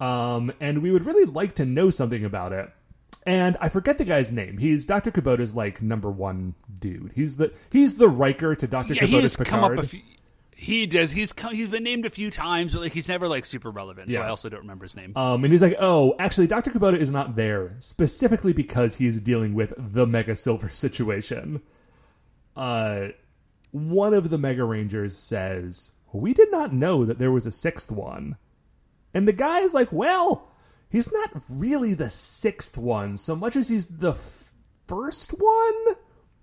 [0.00, 2.70] um, and we would really like to know something about it."
[3.24, 4.58] And I forget the guy's name.
[4.58, 7.10] He's Doctor Kubota's like number one dude.
[7.16, 9.48] He's the he's the Riker to Doctor Yeah, Kubota's he's Picard.
[9.48, 10.00] come up a few.
[10.58, 11.12] He does.
[11.12, 14.10] He's come, he's been named a few times, but like he's never like super relevant.
[14.10, 14.24] So Yeah.
[14.26, 15.12] I also don't remember his name.
[15.14, 16.70] Um, and he's like, oh, actually, Dr.
[16.70, 21.60] Kubota is not there, specifically because he's dealing with the Mega Silver situation.
[22.56, 23.08] Uh,
[23.70, 27.92] one of the Mega Rangers says, we did not know that there was a sixth
[27.92, 28.36] one.
[29.12, 30.50] And the guy is like, well,
[30.88, 34.52] he's not really the sixth one so much as he's the f-
[34.88, 35.96] first one,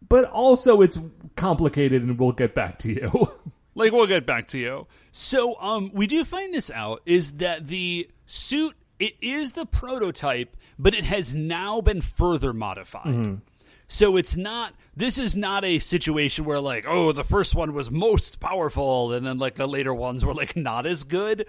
[0.08, 0.99] but also it's
[1.36, 3.32] complicated and we'll get back to you.
[3.75, 4.88] Like we'll get back to you.
[5.12, 10.55] So um we do find this out is that the suit it is the prototype,
[10.79, 13.41] but it has now been further modified.
[13.88, 17.89] So it's not this is not a situation where like, oh, the first one was
[17.91, 21.47] most powerful and then like the later ones were like not as good.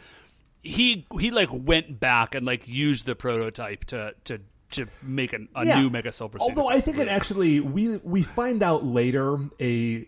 [0.63, 4.41] He he like went back and like used the prototype to to
[4.73, 5.81] to make an, a Yeah.
[5.81, 6.45] new Mega Silver suit.
[6.49, 10.07] Although I think it actually we we find out later a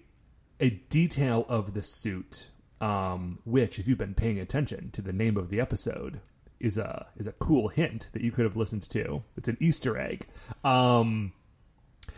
[0.61, 2.49] a detail of the suit,
[2.81, 6.21] um, which if you've been paying attention to the name of the episode,
[6.59, 9.23] is a is a cool hint that you could have listened to.
[9.37, 10.27] It's an Easter egg.
[10.65, 11.33] Um,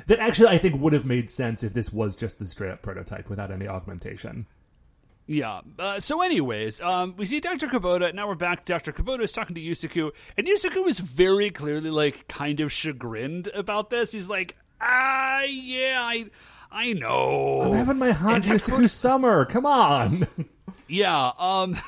[0.06, 2.82] that actually I think would have made sense if this was just the straight up
[2.82, 4.46] prototype without any augmentation.
[5.26, 5.60] Yeah.
[5.78, 7.68] Uh, so, anyways, um, we see Dr.
[7.68, 8.14] Kubota.
[8.14, 8.64] Now we're back.
[8.64, 8.92] Dr.
[8.92, 13.90] Kubota is talking to Yusaku, and Yusaku is very clearly like kind of chagrined about
[13.90, 14.12] this.
[14.12, 16.30] He's like, "Ah, yeah, I,
[16.70, 17.62] I know.
[17.62, 18.88] I'm having my hot Dr.
[18.88, 19.44] Summer.
[19.44, 20.26] Come on.
[20.90, 21.32] Yeah.
[21.38, 21.78] Um.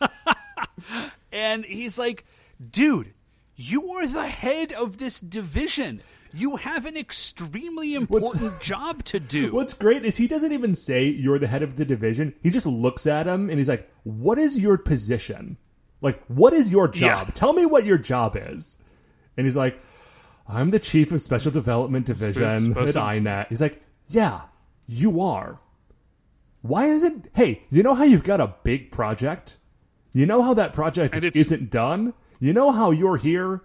[1.32, 2.24] and he's like,
[2.70, 3.12] dude,
[3.56, 6.02] you are the head of this division.
[6.32, 9.52] You have an extremely important job to do.
[9.52, 12.32] What's great is he doesn't even say you're the head of the division.
[12.42, 15.58] He just looks at him and he's like, "What is your position?
[16.00, 17.26] Like, what is your job?
[17.26, 17.32] Yeah.
[17.34, 18.78] Tell me what your job is."
[19.36, 19.82] And he's like,
[20.48, 24.42] "I'm the chief of special development division at Special- INET." He's like, "Yeah,
[24.86, 25.58] you are.
[26.60, 27.28] Why isn't?
[27.34, 29.56] Hey, you know how you've got a big project?
[30.12, 32.14] You know how that project isn't done?
[32.38, 33.62] You know how you're here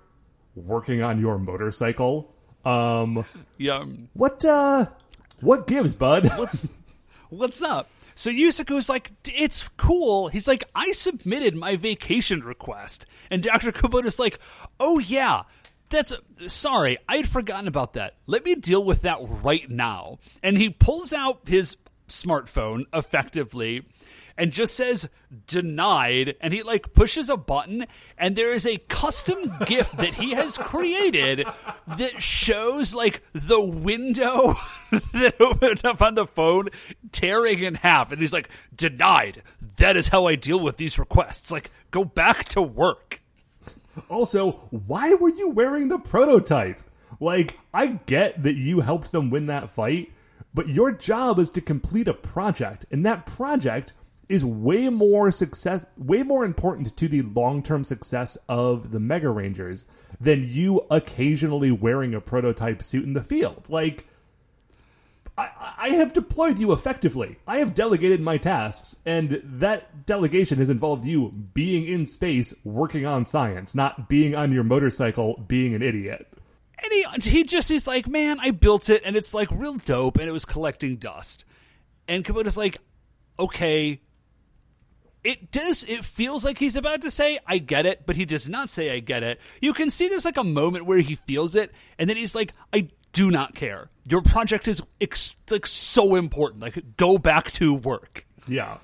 [0.56, 2.34] working on your motorcycle?
[2.66, 3.26] Um."
[3.58, 3.86] Yeah.
[4.14, 4.88] What uh
[5.42, 6.30] what gives, bud?
[6.38, 6.70] what's
[7.30, 7.90] what's up?
[8.16, 10.30] So Yusaku's like, it's cool.
[10.30, 14.40] He's like, I submitted my vacation request, and Doctor Kubota's like,
[14.80, 15.44] oh yeah,
[15.90, 16.14] that's
[16.48, 18.16] sorry, I'd forgotten about that.
[18.26, 20.20] Let me deal with that right now.
[20.44, 23.86] And he pulls out his smartphone effectively.
[24.40, 25.10] And just says
[25.48, 27.88] denied, and he like pushes a button,
[28.20, 31.44] and there is a custom GIF that he has created
[31.88, 34.54] that shows like the window
[34.92, 36.68] that opened up on the phone
[37.12, 38.12] tearing in half.
[38.12, 39.42] And he's like, denied.
[39.78, 41.52] That is how I deal with these requests.
[41.52, 43.24] Like, go back to work.
[44.10, 46.82] Also, why were you wearing the prototype?
[47.20, 50.12] Like, I get that you helped them win that fight,
[50.54, 53.94] but your job is to complete a project, and that project
[54.30, 59.86] is way more success way more important to the long-term success of the Mega Rangers
[60.20, 63.68] than you occasionally wearing a prototype suit in the field.
[63.70, 64.08] Like
[65.38, 67.38] I, I have deployed you effectively.
[67.48, 73.06] I have delegated my tasks, and that delegation has involved you being in space working
[73.06, 76.28] on science, not being on your motorcycle being an idiot.
[76.80, 80.18] And he he just he's like, man, I built it and it's like real dope
[80.18, 81.46] and it was collecting dust.
[82.08, 82.78] And Kubota's like,
[83.40, 84.02] okay.
[85.24, 88.48] It does it feels like he's about to say, I get it, but he does
[88.48, 89.42] not say I get it.
[89.60, 92.54] You can see there's like a moment where he feels it, and then he's like,
[92.72, 93.90] I do not care.
[94.08, 96.62] Your project is ex- like so important.
[96.62, 98.28] Like go back to work.
[98.48, 98.78] Yeah.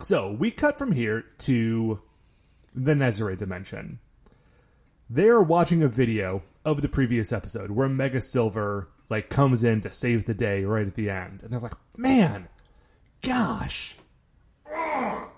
[0.00, 2.00] So we cut from here to
[2.74, 3.98] the Nezare dimension.
[5.10, 9.92] They're watching a video of the previous episode where Mega Silver like comes in to
[9.92, 12.48] save the day right at the end, and they're like, "Man,
[13.20, 13.98] gosh,
[14.74, 15.28] Ugh.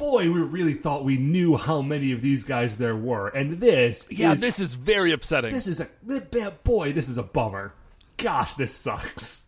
[0.00, 4.08] Boy, we really thought we knew how many of these guys there were, and this,
[4.10, 5.52] Yeah, is, this is very upsetting.
[5.52, 5.88] this is a
[6.64, 7.74] boy, this is a bummer.
[8.16, 9.44] Gosh, this sucks."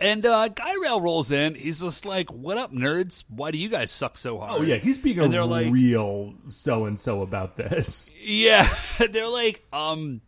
[0.00, 1.54] And uh, Guy Rail rolls in.
[1.54, 3.22] He's just like, "What up, nerds?
[3.28, 5.72] Why do you guys suck so hard?" Oh yeah, he's being a And they're like-
[5.72, 8.10] real so and so about this.
[8.20, 8.68] yeah.
[8.98, 10.20] They're like, um,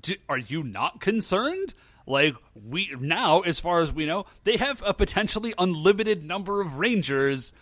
[0.00, 1.74] d are you not concerned?
[2.06, 6.78] Like we now, as far as we know, they have a potentially unlimited number of
[6.78, 7.52] rangers.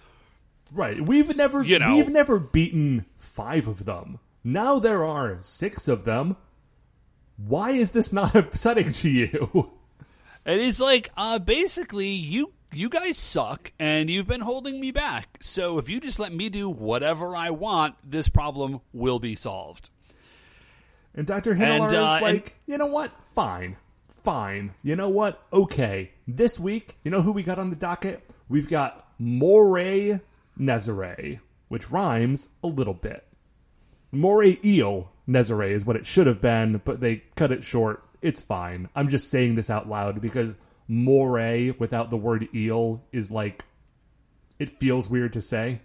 [0.72, 1.06] Right.
[1.08, 1.96] We've never You know.
[1.96, 4.18] we've never beaten five of them.
[4.44, 6.36] Now there are six of them.
[7.36, 9.70] Why is this not upsetting to you?
[10.44, 15.38] And he's like, uh, basically, you you guys suck, and you've been holding me back.
[15.40, 19.90] So if you just let me do whatever I want, this problem will be solved.
[21.14, 21.54] And Dr.
[21.56, 23.10] Hinelar And, uh, is like, you know what?
[23.34, 23.76] Fine.
[24.22, 24.74] Fine.
[24.84, 25.42] You know what?
[25.52, 26.12] Okay.
[26.28, 28.22] This week, you know who we got on the docket?
[28.48, 30.20] We've got Moray
[30.60, 33.26] Nezare, which rhymes a little bit.
[34.12, 38.02] Moray Eel Nezare is what it should have been, but they cut it short.
[38.20, 38.88] It's fine.
[38.94, 40.56] I'm just saying this out loud because
[40.88, 43.64] Moray without the word eel is like,
[44.58, 45.80] it feels weird to say.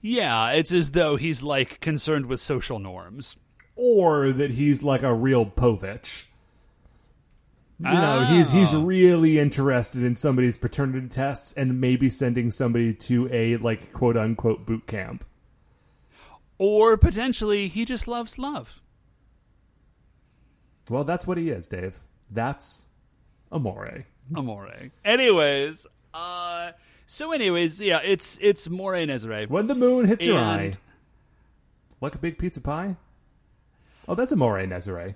[0.00, 3.36] Yeah, it's as though he's like concerned with social norms.
[3.76, 6.24] or that he's like a real povich.
[7.82, 8.26] You know, Ah.
[8.26, 13.92] he's he's really interested in somebody's paternity tests and maybe sending somebody to a like
[13.92, 15.24] quote unquote boot camp.
[16.58, 18.80] Or potentially he just loves love.
[20.90, 22.00] Well, that's what he is, Dave.
[22.30, 22.86] That's
[23.50, 24.04] Amore.
[24.36, 24.90] Amore.
[25.04, 26.72] Anyways, uh
[27.06, 29.48] so anyways, yeah, it's it's More Nezare.
[29.48, 30.72] When the moon hits your eye,
[32.02, 32.96] like a big pizza pie.
[34.06, 35.14] Oh, that's Amore Nezare.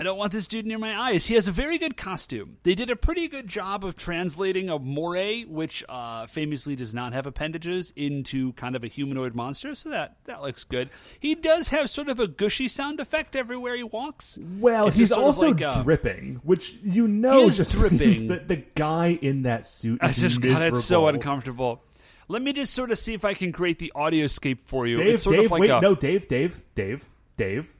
[0.00, 1.26] I don't want this dude near my eyes.
[1.26, 2.56] He has a very good costume.
[2.62, 7.12] They did a pretty good job of translating a moray, which uh, famously does not
[7.12, 9.74] have appendages, into kind of a humanoid monster.
[9.74, 10.88] So that that looks good.
[11.18, 14.38] He does have sort of a gushy sound effect everywhere he walks.
[14.58, 17.98] Well, It's he's just sort of also like a- dripping, which you know just dripping.
[17.98, 20.60] means that the guy in that suit I is just miserable.
[20.62, 21.82] God, it's so uncomfortable.
[22.26, 24.96] Let me just sort of see if I can create the audioscape for you.
[24.96, 27.74] Dave, it's sort Dave, of like wait, a, no, Dave, Dave, Dave, Dave.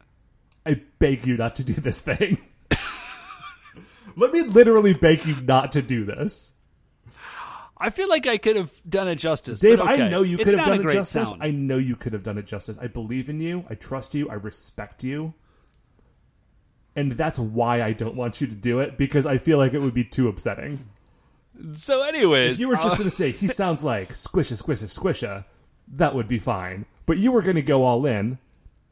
[0.66, 2.38] I beg you not to do this thing.
[4.16, 6.54] Let me literally beg you not to do this.
[7.82, 9.60] I feel like I could have done it justice.
[9.60, 10.04] Dave, okay.
[10.04, 11.30] I know you It's could have done it justice.
[11.30, 11.42] sound.
[11.42, 12.76] I know you could have done it justice.
[12.80, 13.64] I believe in you.
[13.70, 14.28] I trust you.
[14.28, 15.32] I respect you.
[16.94, 19.78] And that's why I don't want you to do it because I feel like it
[19.78, 20.90] would be too upsetting.
[21.72, 24.84] So, anyways, If you were just uh, going to say he sounds like squisha squisha
[24.94, 25.44] squisha,
[25.88, 26.84] that would be fine.
[27.06, 28.38] But you were going to go all in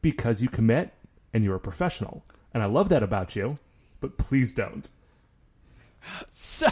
[0.01, 0.93] because you commit
[1.33, 2.23] and you're a professional.
[2.53, 3.57] And I love that about you,
[3.99, 4.89] but please don't.
[6.31, 6.67] So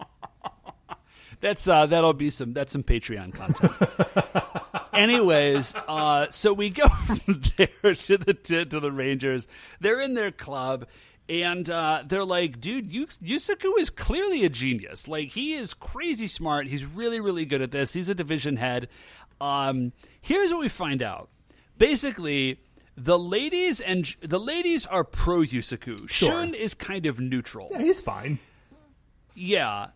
[1.40, 3.72] that's uh that'll be some that's some Patreon content.
[4.92, 9.46] Anyways, uh so we go from there to the to, to the Rangers.
[9.80, 10.86] They're in their club
[11.28, 15.08] and uh, they're like, dude, Yus- Yusaku is clearly a genius.
[15.08, 16.68] Like he is crazy smart.
[16.68, 17.92] He's really, really good at this.
[17.92, 18.88] He's a division head.
[19.40, 21.28] Um, here's what we find out.
[21.78, 22.60] Basically,
[22.96, 26.08] the ladies and the ladies are pro Yusaku.
[26.08, 27.68] Shun is kind of neutral.
[27.70, 28.38] Yeah, he's fine.
[29.34, 29.88] Yeah,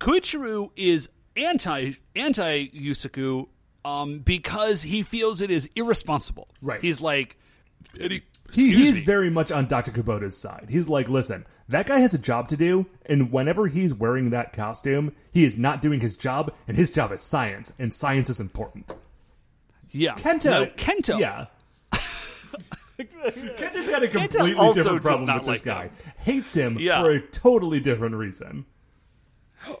[0.00, 3.46] Koichiro is anti anti Yusaku
[3.84, 6.48] um, because he feels it is irresponsible.
[6.60, 6.80] Right.
[6.80, 7.36] He's like,
[7.96, 8.22] he,
[8.52, 9.04] He, he's me.
[9.04, 9.90] very much on Dr.
[9.92, 10.66] Kubota's side.
[10.70, 14.52] He's like, listen, that guy has a job to do, and whenever he's wearing that
[14.52, 18.40] costume, he is not doing his job, and his job is science, and science is
[18.40, 18.92] important.
[19.90, 20.14] yeah.
[20.16, 20.44] Kento.
[20.50, 21.46] no, Kento, yeah.
[23.56, 25.82] Kenta's got a completely different problem with this like guy.
[25.84, 25.92] him.
[26.18, 27.00] Hates him Yeah.
[27.02, 28.66] for a totally different reason.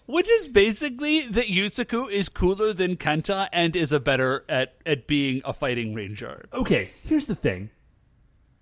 [0.06, 5.06] which is basically that Yusaku is cooler than Kenta and is a better at at
[5.08, 6.44] being a fighting ranger.
[6.52, 7.70] Okay, here's the thing.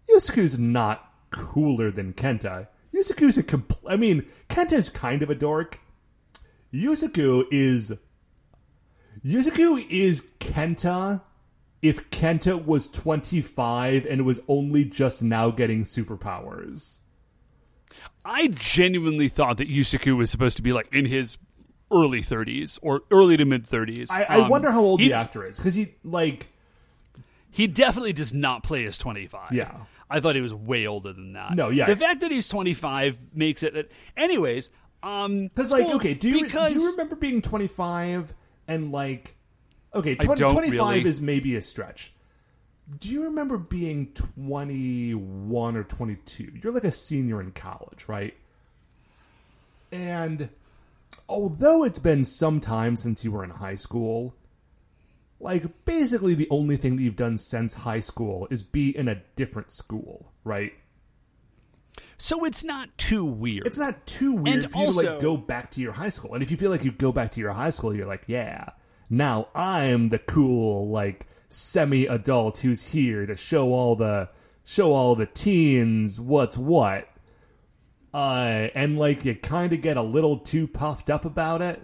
[0.08, 2.68] Yusaku's not cooler than Kenta.
[2.94, 5.78] Yusaku's a compl- I mean, Kenta's kind of a dork.
[6.72, 7.92] Yusaku is
[9.24, 11.20] Yusaku is Kenta
[11.82, 17.00] if Kenta was 25 and was only just now getting superpowers.
[18.24, 21.38] I genuinely thought that Yusaku was supposed to be like in his
[21.90, 24.10] early 30s or early to mid 30s.
[24.10, 26.48] I, I Um, wonder how old he, the actor is because he like
[27.50, 29.52] He definitely does not play as 25.
[29.52, 29.72] Yeah.
[30.08, 31.54] I thought he was way older than that.
[31.54, 31.86] No, yeah.
[31.86, 33.74] The fact that he's 25 makes it.
[33.74, 34.70] That, anyways,
[35.02, 38.34] um, because like okay, do you because do you remember being 25
[38.68, 39.36] and like
[39.94, 41.08] okay, 20, 25 really.
[41.08, 42.12] is maybe a stretch.
[42.98, 46.52] Do you remember being 21 or 22?
[46.62, 48.34] You're like a senior in college, right?
[49.92, 50.48] And
[51.28, 54.34] although it's been some time since you were in high school,
[55.38, 59.22] like basically the only thing that you've done since high school is be in a
[59.36, 60.72] different school, right?
[62.18, 63.66] So it's not too weird.
[63.66, 66.34] It's not too weird And for you also- like go back to your high school.
[66.34, 68.70] And if you feel like you go back to your high school, you're like, yeah,
[69.10, 74.28] now I'm the cool like semi-adult who's here to show all the
[74.64, 77.08] show all the teens what's what.
[78.14, 81.82] Uh, and like you kind of get a little too puffed up about it.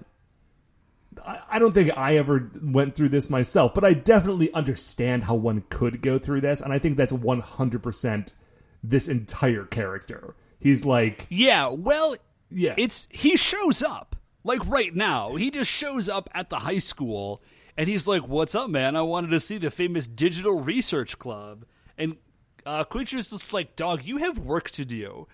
[1.24, 5.34] I, I don't think I ever went through this myself, but I definitely understand how
[5.34, 8.32] one could go through this, and I think that's one hundred percent
[8.82, 10.34] this entire character.
[10.58, 12.16] He's like, Yeah, well,
[12.50, 12.74] Yeah.
[12.76, 14.16] It's he shows up
[14.46, 15.34] like right now.
[15.34, 17.42] He just shows up at the high school
[17.76, 18.96] and he's like, "What's up, man?
[18.96, 21.64] I wanted to see the famous Digital Research Club."
[21.98, 22.16] And
[22.64, 25.26] uh, Koichiro's just like, "Dog, you have work to do."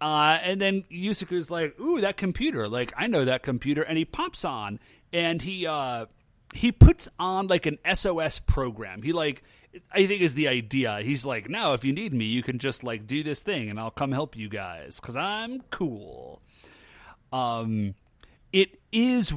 [0.00, 2.68] Uh, and then Yusaku's like, "Ooh, that computer!
[2.68, 4.80] Like, I know that computer." And he pops on
[5.12, 6.06] and he uh,
[6.54, 9.02] he puts on like an SOS program.
[9.02, 9.42] He like
[9.92, 11.00] I think is the idea.
[11.02, 13.78] He's like, now if you need me, you can just like do this thing, and
[13.78, 16.40] I'll come help you guys because I'm cool.
[17.32, 17.94] Um,
[18.60, 19.32] it is.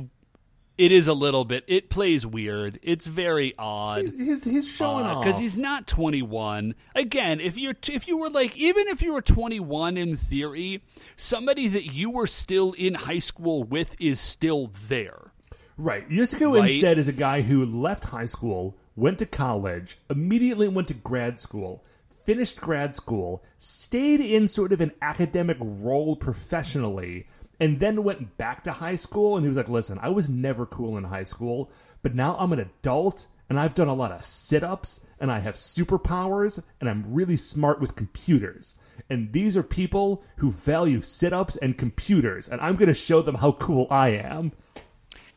[0.77, 1.65] It is a little bit.
[1.67, 2.79] It plays weird.
[2.81, 8.07] It's very odd he's, he's showing off because he's not 21 again if you're if
[8.07, 10.81] you were like even if you were 21 in theory
[11.17, 15.33] somebody that you were still in high school with is still there
[15.77, 16.07] right.
[16.07, 16.69] Yusaku Right.
[16.71, 21.39] instead is a guy who left high school, went to college, immediately went to grad
[21.39, 21.83] school,
[22.25, 27.27] finished grad school, stayed in sort of an academic role professionally,
[27.59, 29.35] and then went back to high school.
[29.35, 31.69] And he was like, "Listen, I was never cool in high school,
[32.01, 35.39] but now I'm an adult." And I've done a lot of sit ups, and I
[35.39, 38.75] have superpowers, and I'm really smart with computers.
[39.09, 43.23] And these are people who value sit ups and computers, and I'm going to show
[43.23, 44.51] them how cool I am.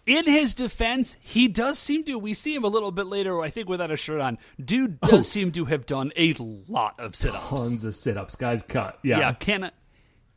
[0.07, 3.49] in his defense he does seem to we see him a little bit later i
[3.49, 5.21] think without a shirt on dude does Oh.
[5.21, 8.63] seem to have done a lot of sit-ups Tons of sit ups, guys.
[8.63, 8.99] Cut.
[9.05, 9.21] Yeah.
[9.21, 9.75] yeah cannot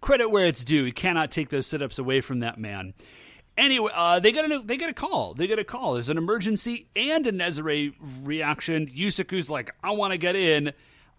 [0.06, 0.86] credit where it's due.
[0.86, 2.94] You cannot take those sit-ups away from that man.
[3.58, 5.34] Anyway, uh, they get a they get a call.
[5.34, 5.96] They get a call.
[5.96, 7.94] There's an emergency and a Nezare
[8.24, 8.88] reaction.
[8.88, 10.74] Yusaku's like, I want to get in.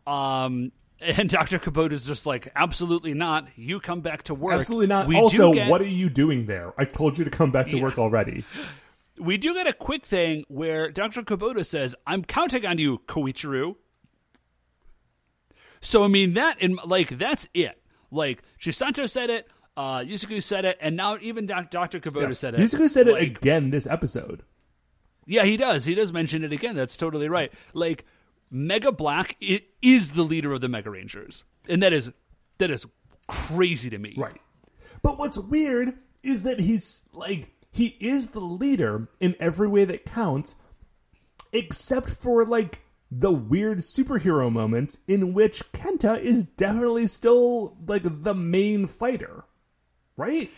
[0.06, 0.70] Um,
[1.00, 1.58] and Dr.
[1.58, 3.48] Kubota's just like, absolutely not.
[3.56, 4.54] You come back to work.
[4.54, 5.08] Absolutely not.
[5.08, 6.72] We also, get- what are you doing there?
[6.78, 8.44] I told you to come back to work already.
[9.18, 11.22] we do get a quick thing where Dr.
[11.22, 13.76] Kubota says, I'm counting on you, Koichiro.
[15.80, 17.80] So, I mean, that, and like, that's it.
[18.10, 22.00] Like, Chisato said it, uh, Yusaku said it, and now even Doc- Dr.
[22.00, 22.60] Kubota said it.
[22.60, 24.42] Yusaku said Like, it again this episode.
[25.26, 25.84] Yeah, he does.
[25.84, 26.76] He does mention it again.
[26.76, 27.52] That's totally right.
[27.74, 28.04] Like,
[28.50, 31.42] Mega Black is the leader of the Mega Rangers.
[31.68, 32.12] And that is,
[32.58, 32.86] that is
[33.26, 34.14] crazy to me.
[34.16, 34.40] Right.
[35.02, 40.04] But what's weird is that he's like he is the leader in every way that
[40.04, 40.56] counts,
[41.52, 42.80] except for like
[43.10, 49.44] the weird superhero moments in which Kenta is definitely still like the main fighter.
[50.16, 50.50] Right?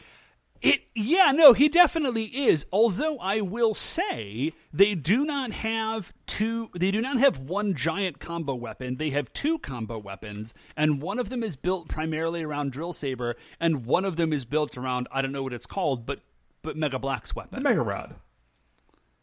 [0.61, 2.67] It yeah, no, he definitely is.
[2.73, 8.19] Although I will say they do not have two they do not have one giant
[8.19, 8.97] combo weapon.
[8.97, 13.37] They have two combo weapons, and one of them is built primarily around Drill Saber,
[13.61, 16.21] and one of them is built around I don't know what it's called, but
[16.63, 17.63] but Mega Black's The weapon.
[17.63, 18.17] Mega Rod.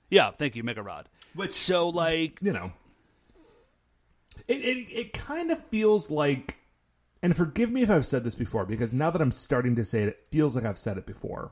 [0.10, 1.10] yeah, thank you, Mega Rod.
[1.34, 2.72] Which- so like you know,
[4.48, 6.56] it, it it kind of feels like,
[7.22, 10.04] and forgive me if I've said this before, because now that I'm starting to say
[10.04, 11.52] it, it feels like I've said it before.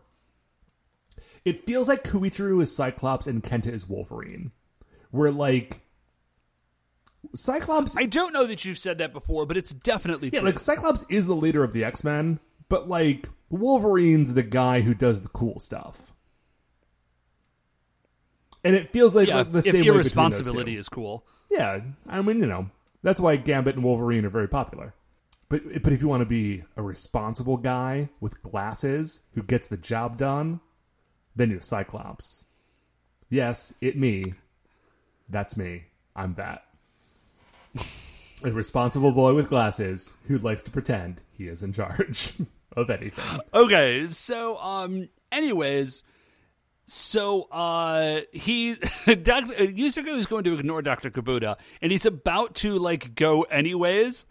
[1.45, 4.51] It feels like Koichiro is Cyclops and Kenta is Wolverine,
[5.11, 5.81] where like
[7.35, 10.49] Cyclops, I don't know that you've said that before, but it's definitely yeah, true.
[10.49, 14.93] like Cyclops is the leader of the X Men, but like Wolverine's the guy who
[14.93, 16.13] does the cool stuff.
[18.63, 19.93] And it feels like, yeah, like the if same way those two.
[19.93, 21.25] irresponsibility is cool.
[21.53, 22.69] Yeah, I mean, you know,
[23.03, 24.93] that's why Gambit and Wolverine are very popular.
[25.49, 29.77] But but if you want to be a responsible guy with glasses who gets the
[29.77, 30.61] job done,
[31.35, 32.45] then you're Cyclops.
[33.29, 34.33] Yes, it me.
[35.29, 35.85] That's me.
[36.15, 36.65] I'm that.
[38.43, 42.33] A responsible boy with glasses who likes to pretend he is in charge
[42.75, 43.39] of anything.
[43.53, 46.03] Okay, so um anyways,
[46.93, 48.73] so uh he
[49.05, 49.53] Dr.
[49.53, 51.09] Yusaku is going to ignore Dr.
[51.09, 54.25] Kubota and he's about to like go anyways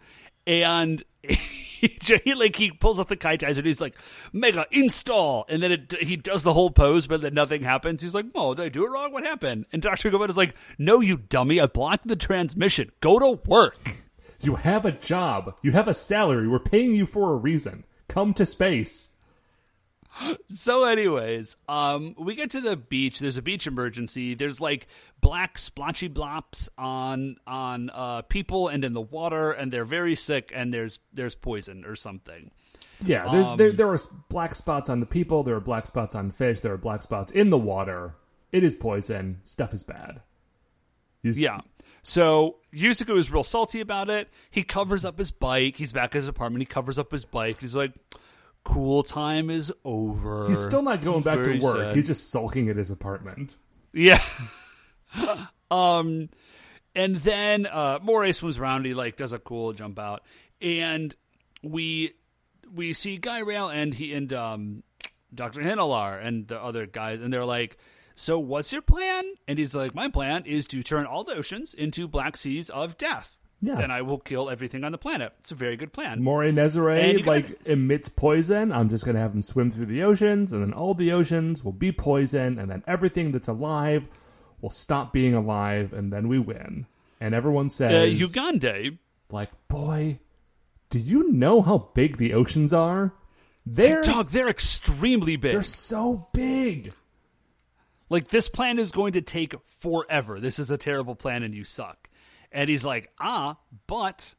[0.45, 3.95] and he, like he pulls up the Keitaizer and he's like
[4.31, 8.15] mega install and then it, he does the whole pose but then nothing happens he's
[8.15, 10.99] like oh did i do it wrong what happened and dr Kubota is like no
[11.01, 13.95] you dummy i blocked the transmission go to work
[14.41, 15.55] You have a job.
[15.61, 16.49] You have a salary.
[16.49, 17.85] We're paying you for a reason.
[18.09, 19.12] Come to space.
[20.49, 23.19] So, anyways, um, we get to the beach.
[23.19, 24.35] There's a beach emergency.
[24.35, 24.87] There's like
[25.21, 30.51] black splotchy blops on on uh, people and in the water, and they're very sick.
[30.53, 32.51] And there's there's poison or something.
[33.03, 33.97] Yeah, there's, there there are
[34.29, 35.43] black spots on the people.
[35.43, 36.59] There are black spots on fish.
[36.59, 38.15] There are black spots in the water.
[38.51, 39.41] It is poison.
[39.43, 40.21] Stuff is bad.
[41.23, 41.61] You Yeah.
[42.03, 44.29] So Yusaku is real salty about it.
[44.51, 45.77] He covers up his bike.
[45.77, 46.61] He's back at his apartment.
[46.61, 47.59] He covers up his bike.
[47.59, 47.93] He's like,
[48.63, 51.77] "Cool time is over." He's still not going back to work.
[51.77, 51.95] sad.
[51.95, 53.57] He's just sulking at his apartment.
[53.93, 54.23] Yeah.
[55.71, 56.29] um,
[56.95, 58.85] and then uh, Moray swims around.
[58.85, 60.23] He like does a cool jump out,
[60.61, 61.13] and
[61.61, 62.13] we
[62.73, 64.83] we see Guy Rail and he and um,
[65.33, 67.77] Doctor Hinelar and the other guys, and they're like.
[68.15, 69.23] So what's your plan?
[69.47, 72.95] And he's like, my plan is to turn all the oceans into black seas of
[72.95, 73.39] death.
[73.63, 73.75] Yeah.
[73.75, 75.31] Then I will kill everything on the planet.
[75.39, 76.21] It's a very good plan.
[76.21, 78.73] Nezare you like emits poison.
[78.73, 81.71] I'm just gonna have him swim through the oceans, and then all the oceans will
[81.71, 84.09] be poison, and then everything that's alive
[84.59, 86.87] will stop being alive, and then we win.
[87.21, 88.91] And everyone uh, says, Uganda,
[89.31, 90.19] like, boy,
[90.89, 93.13] do you know how big the oceans are?
[93.65, 95.53] They're dog, they're extremely big.
[95.53, 96.91] they're so big.
[98.09, 100.41] Like this plan is going to take forever.
[100.41, 102.02] This is a terrible plan and you suck.
[102.53, 104.35] And he's like, ah, but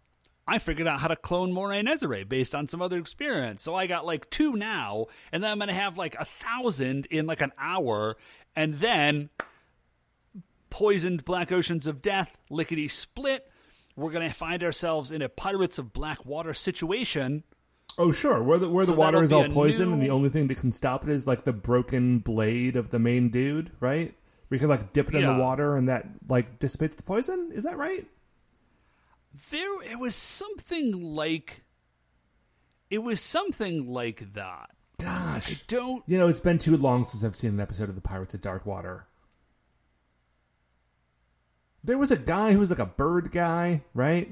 [0.47, 3.63] I figured out how to clone Moray Nezare based on some other experience.
[3.63, 7.27] So I got like two now, and then I'm gonna have like a thousand in
[7.27, 8.17] like an hour,
[8.55, 9.31] and then
[10.71, 13.51] poisoned black oceans of death, lickety split.
[13.97, 17.43] We're gonna find ourselves in a Pirates of Black Water situation.
[17.97, 20.29] Oh sure, where the where So the water is all poisoned, poison, and the only
[20.29, 24.15] thing that can stop it is like the broken blade of the main dude, right?
[24.51, 27.51] We can like dip it in the water, and that like dissipates the poison.
[27.55, 28.07] Is that right?
[29.51, 31.63] There, it was something like.
[32.91, 34.71] It was something like that.
[35.01, 38.01] Gosh, Don't you know it's been too long since I've seen an episode of the
[38.01, 39.07] Pirates of Dark Water.
[41.83, 44.31] There was a guy who was like a bird guy, right?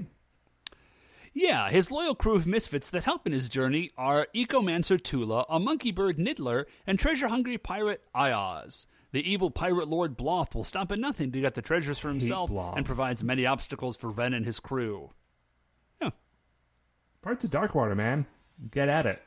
[1.34, 5.58] Yeah, his loyal crew of misfits that help in his journey are Ecomancer Tula, a
[5.58, 8.86] monkey bird Niddler, and treasure hungry pirate Ioz.
[9.12, 12.50] The evil pirate lord Bloth will stop at nothing to get the treasures for himself
[12.50, 15.10] and provides many obstacles for Ren and his crew.
[16.00, 16.10] Yeah.
[17.20, 18.26] Pirates of Darkwater, man,
[18.70, 19.22] get at it.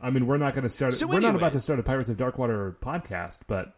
[0.00, 0.94] I mean, we're not going to start.
[0.94, 3.74] So we're not about to start a Pirates of Darkwater podcast, but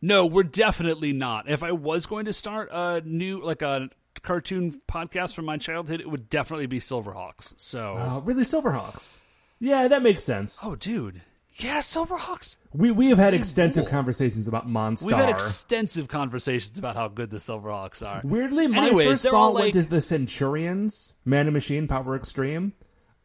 [0.00, 1.48] No, we're definitely not.
[1.48, 3.90] If I was going to start a new, like a
[4.22, 7.54] cartoon podcast from my childhood, it would definitely be Silverhawks.
[7.58, 7.96] So.
[7.96, 9.20] uh, really, Silverhawks.
[9.58, 10.62] Yeah, that makes sense.
[10.64, 11.20] oh, dude.
[11.62, 12.56] Yeah, Silverhawks.
[12.72, 15.06] We we have had extensive conversations about Monstar.
[15.06, 18.20] We've had extensive conversations about how good the Silverhawks are.
[18.24, 21.88] Weirdly, my Anyways, first they're thought all went like- to the Centurions, Man and Machine,
[21.88, 22.72] Power Extreme.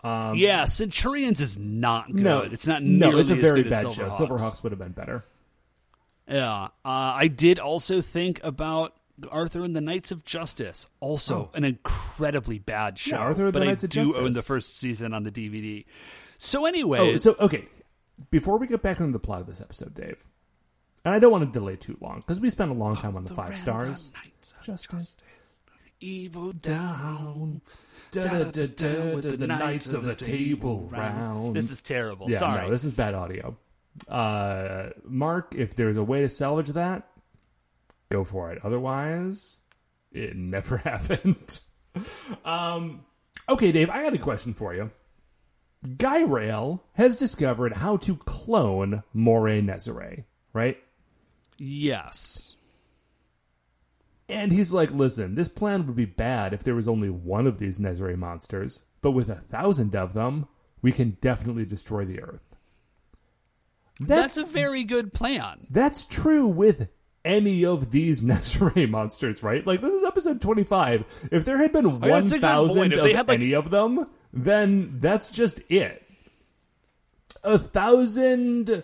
[0.04, 2.24] yeah, Centurions is not good.
[2.24, 4.04] No, it's not no, it's a as very good as bad show.
[4.10, 4.28] Silverhawks.
[4.40, 5.26] Silverhawks would have been better.
[6.28, 8.96] Yeah, uh, I did also think about
[9.30, 10.88] Arthur and the Knights of Justice.
[11.00, 13.18] Also, an incredibly bad show.
[13.18, 13.20] Oh.
[13.20, 15.86] Arthur and the but Knights I of do own the first season on the DVD.
[16.38, 17.68] So, Oh, anyways, so okay.
[18.32, 20.26] Before we get back into the plot of this episode, Dave,
[21.04, 23.24] and I don't want to delay too long because we spent a long time on
[23.24, 24.12] the, five stars.
[24.42, 25.18] the Justice
[26.00, 27.62] evil down.
[28.12, 31.56] Da, da, da, da, da, the knights of the table round.
[31.56, 32.30] This is terrible.
[32.30, 32.62] yeah, Sorry.
[32.62, 33.58] no, this is bad audio.
[34.08, 37.08] Uh, Mark, if there's a way to salvage that,
[38.10, 38.60] go for it.
[38.64, 39.60] Otherwise,
[40.12, 41.60] it never happened.
[42.46, 43.06] um,
[43.50, 44.92] okay, Dave, I got a question for you.
[45.86, 50.78] Guy Rail has discovered how to clone Moray Nezare, right?
[51.58, 52.52] yes.
[54.28, 57.60] And he's like, listen, this plan would be bad if there was only one of
[57.60, 60.48] these Nezare monsters, but with a thousand of them,
[60.82, 62.56] we can definitely destroy the Earth.
[64.00, 65.68] That's, a very good plan.
[65.70, 66.88] That's true with
[67.24, 69.66] any of these Nezare monsters, right?
[69.66, 71.06] Like this is episode twenty-five.
[71.32, 75.30] If there had been Oh, one that's thousand of like- any of them, then that's
[75.30, 76.04] just it.
[77.44, 78.84] A thousand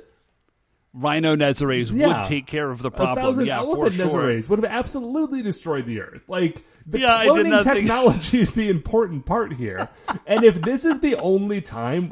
[0.94, 2.08] Rhino Nezares Yeah.
[2.08, 3.18] would take care of the problem.
[3.18, 4.42] A thousand yeah, elephant for sure.
[4.50, 6.24] Would have absolutely destroyed the Earth.
[6.28, 9.90] Like the Yeah, cloning technology is the important part here.
[10.28, 12.12] and if this is the only time,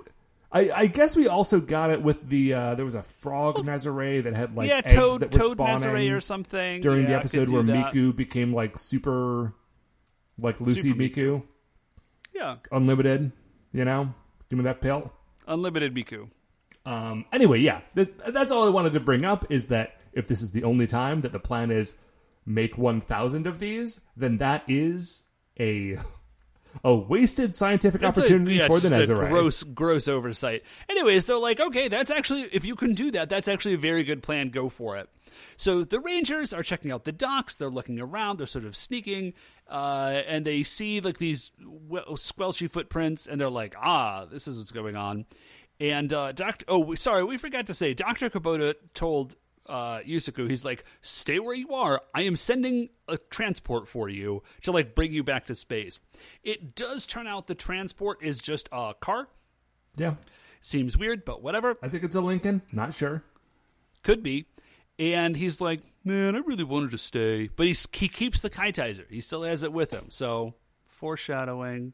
[0.51, 4.23] I, I guess we also got it with the uh, there was a frog Nezare
[4.23, 7.15] that had like yeah, eggs Toad, that were Toad spawning Nezare or something during the
[7.15, 7.93] episode where that.
[7.93, 9.53] Miku became like super,
[10.39, 11.43] like Lucy Super Miku,
[12.39, 13.31] Yeah, unlimited.
[13.73, 14.13] You know,
[14.49, 15.11] give me that pill.
[15.47, 16.29] unlimited Miku.
[16.85, 20.41] Um, anyway, yeah, th- that's all I wanted to bring up is that if this
[20.41, 21.97] is the only time that the plan is
[22.45, 25.25] make 1,000 of these, then that is
[25.59, 25.97] a
[26.83, 29.29] a wasted scientific a- opportunity yeah, for the a Nezarite.
[29.29, 30.63] gross, gross oversight.
[30.87, 34.03] Anyways, they're like, okay, that's actually if you can do that, that's actually a very
[34.03, 34.49] good plan.
[34.49, 35.09] Go for it.
[35.57, 37.55] So the Rangers are checking out the docks.
[37.55, 38.37] They're looking around.
[38.37, 39.33] They're sort of sneaking,
[39.69, 41.51] uh, and they see like these
[41.91, 45.25] squelchy footprints, and they're like, ah, this is what's going on.
[45.79, 49.35] And uh, Doctor, oh, we- sorry, we forgot to say, Doctor Kubota told
[49.67, 52.01] uh, Yusaku, he's like, stay where you are.
[52.13, 55.99] I am sending a transport for you to like bring you back to space.
[56.43, 59.27] It does turn out the transport is just a car.
[59.95, 60.15] Yeah,
[60.61, 61.77] Seems weird, but whatever.
[61.81, 62.61] I think it's a Lincoln.
[62.71, 63.23] Not sure.
[64.03, 64.45] Could be.
[64.99, 67.49] And he's like, man, I really wanted to stay.
[67.55, 69.05] But he's, he keeps the Keitaizer.
[69.09, 70.07] He still has it with him.
[70.09, 70.55] So,
[70.87, 71.93] foreshadowing.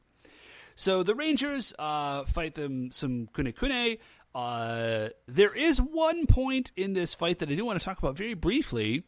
[0.76, 3.98] So the Rangers uh, fight them some kune kune.
[4.34, 8.18] Uh, there is one point in this fight that I do want to talk about
[8.18, 9.04] very briefly,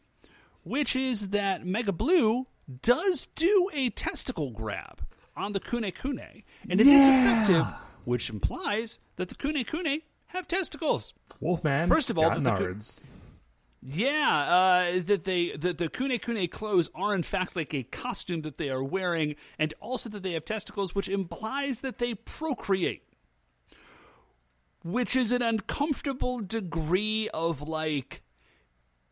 [0.62, 2.46] which is that Mega Blue
[2.82, 5.02] does do a testicle grab
[5.36, 6.42] on the kune kune.
[6.70, 7.42] And it is Yeah.
[7.42, 7.66] effective,
[8.04, 11.12] which implies that the kune kune have testicles.
[11.40, 11.88] Wolfman.
[11.90, 13.02] First of all, the- the- nards.
[13.80, 18.42] Yeah, uh, that they that the kune kune clothes are in fact like a costume
[18.42, 23.04] that they are wearing, and also that they have testicles, which implies that they procreate,
[24.82, 28.22] which is an uncomfortable degree of like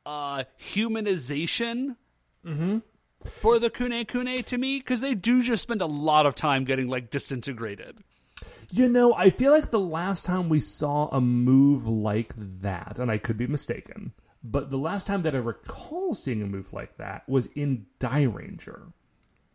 [0.04, 1.96] uh, humanization
[3.20, 6.64] for the kune kune to me because they do just spend a lot of time
[6.64, 7.98] getting like disintegrated.
[8.70, 13.10] You know, I feel like the last time we saw a move like that, and
[13.10, 14.12] I could be mistaken,
[14.50, 18.92] but the last time that I recall seeing a move like that was in Dairanger.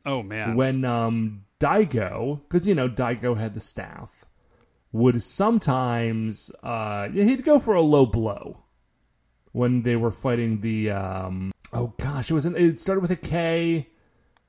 [0.05, 4.25] Oh man, when um Daigo, because you know Daigo had the staff,
[4.91, 8.63] would sometimes uh he'd go for a low blow
[9.51, 13.15] when they were fighting the um oh gosh it was an, it started with a
[13.15, 13.89] K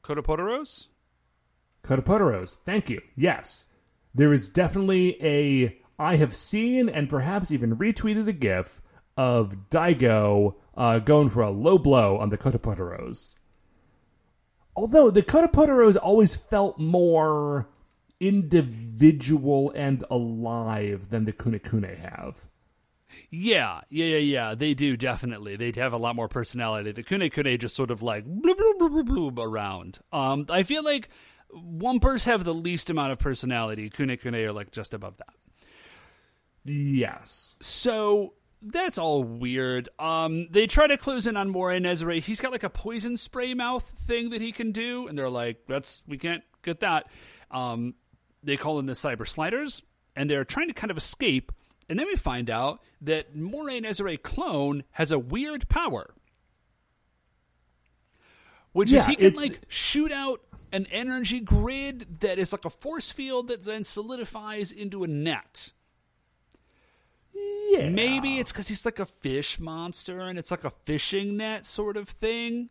[0.03, 0.88] Kotopodoros?
[1.84, 2.57] Kotopodoros.
[2.64, 3.01] Thank you.
[3.16, 3.66] Yes,
[4.14, 8.82] there is definitely a I have seen and perhaps even retweeted a GIF
[9.16, 13.38] of Daigo uh, going for a low blow on the Kotopodoros.
[14.74, 17.68] Although the Kotopodoros always felt more
[18.20, 22.46] individual and alive than the Kunekune have.
[23.30, 24.54] Yeah, yeah, yeah, yeah.
[24.54, 25.56] They do definitely.
[25.56, 26.92] They have a lot more personality.
[26.92, 29.98] The Kune Kune just sort of like bloop bloop bloop bloop, bloop around.
[30.12, 31.08] Um, I feel like
[31.54, 33.90] Wumpers have the least amount of personality.
[33.90, 35.34] Kune Kune are like just above that.
[36.64, 37.56] Yes.
[37.60, 39.88] So that's all weird.
[39.98, 42.20] Um, they try to close in on Moray Nezare.
[42.20, 45.66] He's got like a poison spray mouth thing that he can do, and they're like,
[45.66, 47.06] "That's we can't get that."
[47.50, 47.94] Um,
[48.42, 49.82] they call them the Cyber Sliders,
[50.16, 51.52] and they're trying to kind of escape.
[51.88, 56.14] And then we find out that Moray Nezare clone has a weird power,
[58.72, 60.40] which is he can like shoot out
[60.72, 65.72] an energy grid that is like a force field that then solidifies into a net.
[67.70, 67.88] Yeah.
[67.88, 71.97] Maybe it's because he's like a fish monster and it's like a fishing net sort
[71.97, 72.68] of thing.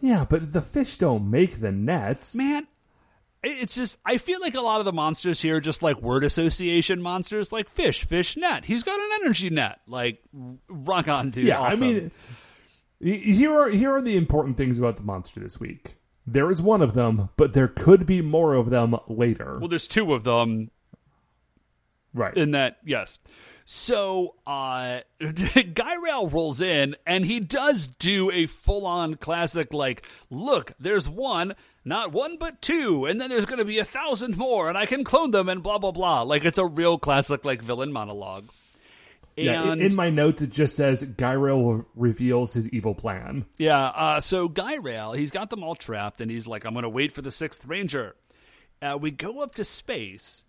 [0.00, 2.36] Yeah, but the fish don't make the nets.
[2.36, 2.66] Man,
[3.42, 6.24] it's just, I feel like a lot of the monsters here are just like word
[6.24, 8.64] association monsters, like fish, fish, net.
[8.66, 9.80] He's got an energy net.
[9.86, 10.20] Like,
[10.68, 11.46] rock on, dude.
[11.46, 11.82] Yeah, Awesome.
[11.82, 12.10] I mean,
[13.00, 15.96] here are here are the important things about the monster this week.
[16.26, 19.58] There is one of them, but there could be more of them later.
[19.58, 20.70] well, there's two of them
[22.14, 22.34] right.
[22.36, 23.18] in that, yes.
[23.66, 25.00] So, uh,
[25.74, 31.08] Guy Rail rolls in and he does do a full on classic, like, look, there's
[31.08, 31.54] one,
[31.84, 34.86] not one, but two, and then there's going to be a thousand more, and I
[34.86, 36.22] can clone them, and blah, blah, blah.
[36.22, 38.48] Like, it's a real classic, like, villain monologue.
[39.36, 43.46] yeah, in- And in my notes it just says Gyrail reveals his evil plan.
[43.58, 46.82] Yeah, uh, so Guy Rail, he's got them all trapped, and he's like, I'm going
[46.84, 48.14] to wait for the sixth ranger.
[48.82, 50.44] Uh, we go up to space.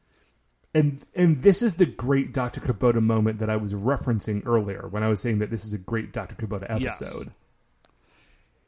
[0.76, 2.59] And and this is the great Dr.
[2.61, 5.78] Kubota moment that I was referencing earlier when I was saying that this is a
[5.78, 6.36] great Dr.
[6.36, 7.01] Kubota Yes.
[7.01, 7.32] episode.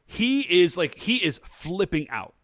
[0.06, 2.34] He is like, he is flipping out.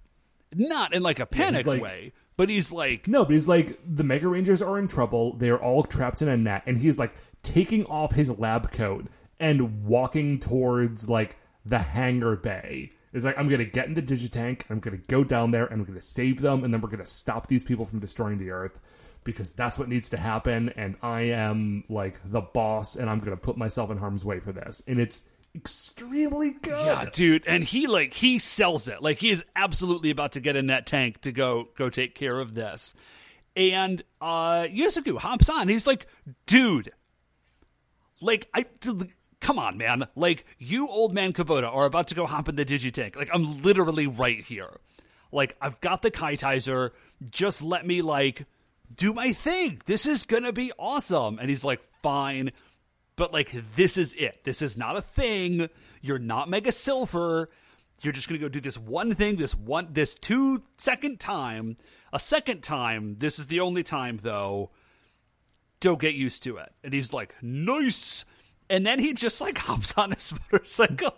[0.55, 4.05] Not in like a panicked like- way, but he's like, No, but he's like the
[4.05, 5.35] Mega Rangers are in trouble.
[5.37, 9.07] They are all trapped in a net, and he's like taking off his lab coat
[9.41, 12.93] and walking towards like the hangar bay.
[13.15, 16.03] It's like I'm gonna get into Digitank, I'm gonna go down there, and I'm gonna
[16.03, 18.79] save them, and then we're gonna stop these people from destroying the Earth
[19.25, 20.69] because that's what needs to happen.
[20.77, 24.53] And I am like the boss, and I'm gonna put myself in harm's way for
[24.53, 24.83] this.
[24.87, 26.87] And it's extremely good.
[26.87, 29.03] Yeah, dude, and he like he sells it.
[29.03, 32.39] Like he is absolutely about to get in that tank to go go take care
[32.39, 32.95] of this.
[33.57, 35.69] And uh Yusaku hops on.
[35.69, 36.07] He's like,
[36.47, 36.93] "Dude,
[38.21, 38.67] like I
[39.41, 40.09] come on, man.
[40.17, 43.17] Like you old man Kubota are about to go hop in the digitank.
[43.17, 44.81] Like I'm literally right here.
[45.31, 46.91] Like I've got the Keitaizer.
[47.31, 48.47] Just let me like
[48.97, 49.83] do my thing.
[49.87, 52.53] This is going to be awesome." And he's like, "Fine."
[53.17, 54.45] but like this is it.
[54.45, 55.69] This is not a thing.
[56.01, 57.51] You're not Mega Silver.
[58.03, 61.77] You're just gonna go do this one thing, this one, this two second time.
[62.13, 63.17] A second time.
[63.19, 64.71] This is the only time though.
[65.81, 66.73] Don't get used to it.
[66.83, 68.25] And he's like, nice.
[68.71, 71.15] And then he just like hops on his motorcycle.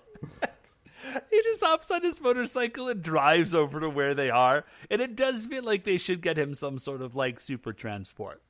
[1.30, 4.64] he just hops on his motorcycle and drives over to where they are.
[4.90, 8.42] And it does feel like they should get him some sort of like super transport.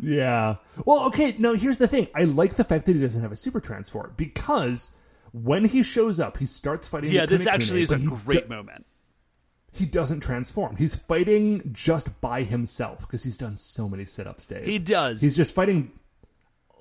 [0.00, 0.56] Yeah.
[0.84, 2.08] Well, okay, no, here's the thing.
[2.14, 4.92] I like the fact that he doesn't have a super transport because
[5.32, 8.54] when he shows up, he starts fighting Yeah, the this actually is a great do-
[8.54, 8.86] moment.
[9.72, 10.76] he doesn't transform.
[10.76, 14.64] He's fighting just by himself because he's done so many sit-ups, Dave.
[14.66, 15.20] He does.
[15.22, 15.92] He's just fighting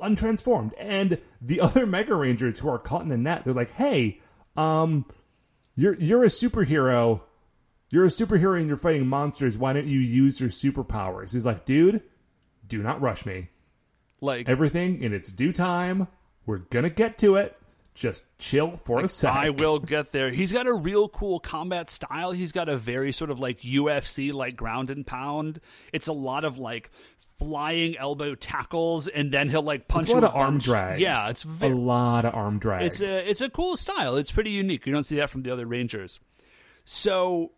[0.02, 0.72] untransformed.
[0.80, 4.20] And the other Mega Rangers who are caught in the net, they're like, "Hey,
[4.56, 5.06] um,
[5.76, 7.22] you're you're a superhero.
[7.90, 9.58] You're a superhero and you're fighting monsters.
[9.58, 12.02] Why don't you use your superpowers?" He's like, "Dude,
[12.68, 13.50] do not rush me.
[14.22, 16.08] like Everything in its due time.
[16.46, 17.56] We're gonna get to it.
[17.94, 20.32] Just chill for a sec." I will get there.
[20.32, 22.32] He's got a real cool combat style.
[22.32, 25.60] He's got a very sort of like UFC like ground and pound.
[25.92, 26.90] It's a lot of like
[27.40, 31.02] flying elbow tackles, and then he'll like punch It's a lot of arm drags.
[31.02, 33.02] Yeah, it's a lot of arm drags.
[33.02, 34.16] it's a it's a cool style.
[34.16, 34.86] It's pretty unique.
[34.86, 36.20] You don't see that from the other Rangers.
[36.86, 37.52] So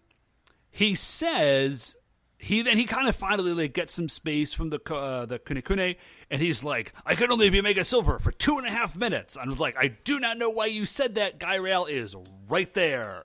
[0.70, 1.96] he says
[2.38, 5.96] he then he kind of finally like gets some space from the uh, the Kunekune,
[6.30, 9.38] and he's like, "I could only be Mega Silver for two and a half minutes."
[9.38, 12.16] I was like, "I do not know why you said that." Guy Rail is
[12.48, 13.24] right there.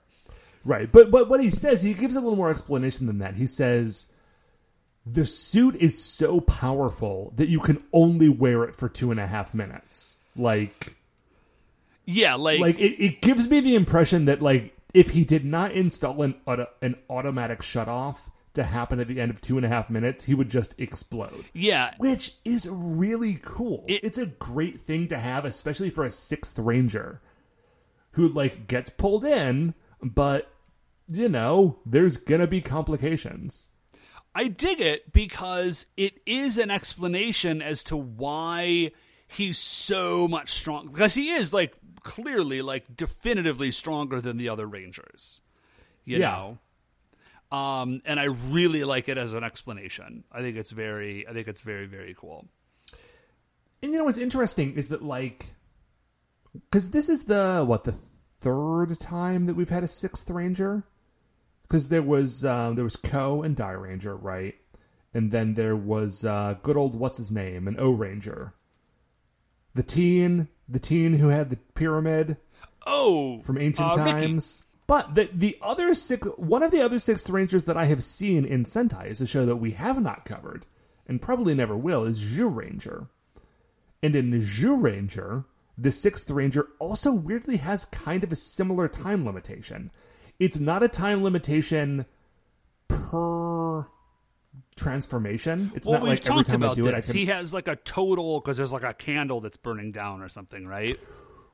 [0.63, 3.35] Right, but but what he says, he gives a little more explanation than that.
[3.35, 4.13] He says
[5.11, 9.27] the suit is so powerful that you can only wear it for two and a
[9.27, 10.19] half minutes.
[10.35, 10.95] Like,
[12.05, 15.71] Yeah, like, like it, it gives me the impression that like if he did not
[15.71, 19.65] install an auto, an automatic shut off to happen at the end of two and
[19.65, 21.45] a half minutes, he would just explode.
[21.53, 23.85] yeah, Which is really cool.
[23.87, 27.21] It- it's a great thing to have, especially for a sixth ranger
[28.11, 30.51] who like gets pulled in, but
[31.09, 33.70] you know, there's gonna be complications.
[34.33, 38.91] I dig it because it is an explanation as to why
[39.27, 44.65] he's so much strong because he is like clearly like definitively stronger than the other
[44.65, 45.41] rangers.
[46.05, 46.29] You Yeah.
[47.51, 47.57] know.
[47.57, 50.23] Um and I really like it as an explanation.
[50.31, 52.47] I think it's very I think it's very very cool.
[53.83, 55.47] And you know what's interesting is that like
[56.53, 60.83] because this is the what the third time that we've had a sixth ranger
[61.71, 64.55] because there was um, there was Co and Dairanger right,
[65.13, 68.51] and then there was uh, good old what's his name an Ohranger,
[69.73, 72.35] the teen the teen who had the pyramid
[72.85, 74.65] Oh, from ancient uh, times.
[74.85, 78.43] But the the other six one of the other six rangers that I have seen
[78.43, 80.65] in Sentai is a show that we have not covered
[81.07, 83.07] and probably never will is Zyuranger.
[84.03, 85.45] And in Zyuranger,
[85.77, 89.89] the sixth ranger also weirdly has kind of a similar time limitation.
[90.41, 92.07] It's not a time limitation
[92.87, 93.85] per
[94.75, 95.71] transformation.
[95.75, 97.27] It's Well, not we've like every talked time I about do it, I can He
[97.27, 100.99] has like a total because there's like a candle that's burning down or something, right?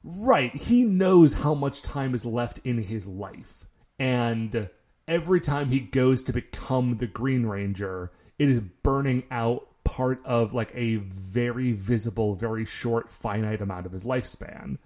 [0.05, 0.55] Right.
[0.55, 3.65] He knows how much time is left in his life.
[3.99, 4.69] And
[5.05, 10.53] every time he goes to become the Green Ranger, it is burning out part of
[10.53, 14.77] like a very visible, very short, finite amount of his lifespan.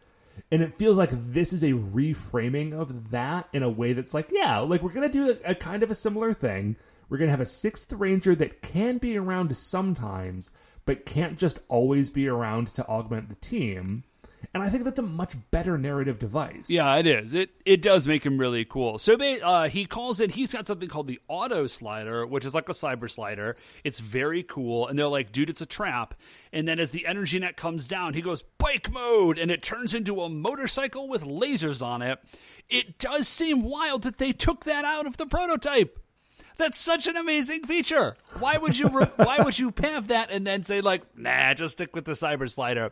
[0.51, 4.29] And it feels like this is a reframing of that in a way that's like,
[4.31, 6.75] yeah, like we're going to do a, a kind of a similar thing.
[7.09, 10.51] We're going to have a sixth ranger that can be around sometimes,
[10.85, 14.03] but can't just always be around to augment the team.
[14.53, 16.69] And I think that's a much better narrative device.
[16.69, 17.33] Yeah, it is.
[17.33, 18.97] It it does make him really cool.
[18.97, 20.31] So they, uh, he calls it.
[20.31, 23.55] He's got something called the auto slider, which is like a cyber slider.
[23.83, 26.15] It's very cool, and they're like, "Dude, it's a trap."
[26.53, 29.95] And then as the energy net comes down, he goes bike mode, and it turns
[29.95, 32.19] into a motorcycle with lasers on it.
[32.69, 35.97] It does seem wild that they took that out of the prototype.
[36.57, 38.15] That's such an amazing feature.
[38.39, 41.73] Why would you re- why would you have that and then say like, nah, just
[41.73, 42.91] stick with the cyber slider?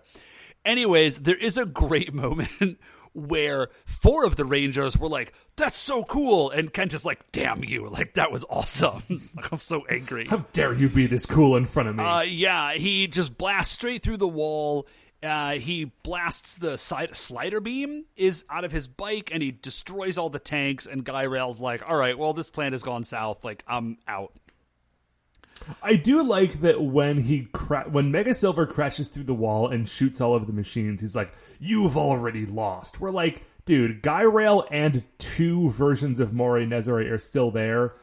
[0.66, 2.80] Anyways, there is a great moment
[3.28, 7.64] where four of the Rangers were like, "That's so cool," and Kent is like, "Damn
[7.64, 7.90] you!
[8.00, 9.04] Like that was awesome!
[9.36, 12.04] like, I'm so angry." How dare you be this cool in front of me?
[12.04, 14.88] Uh, yeah, he just blasts straight through the wall.
[15.22, 20.18] Uh, he blasts the side slider beam is out of his bike, and he destroys
[20.18, 20.86] all the tanks.
[20.86, 23.44] And Guy Rail's like, "All right, well, this plan has gone south.
[23.44, 24.34] Like, I'm out."
[25.82, 29.88] I do like that when he cra- when Mega Silver crashes through the wall and
[29.88, 35.04] shoots all of the machines, he's like, "You've already lost." We're like, dude, Guirail and
[35.18, 37.94] two versions of Moray Nezare are still there,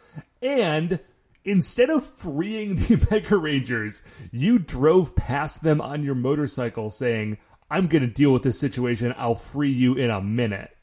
[0.43, 1.01] and
[1.45, 7.39] instead of freeing the Mega Rangers, you drove past them on your motorcycle, saying,
[7.71, 9.15] "I'm gonna deal with this situation.
[9.17, 10.77] I'll free you in a minute."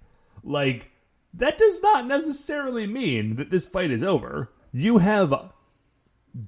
[0.44, 0.92] Like
[1.34, 4.52] that does not necessarily mean that this fight is over.
[4.72, 5.34] You have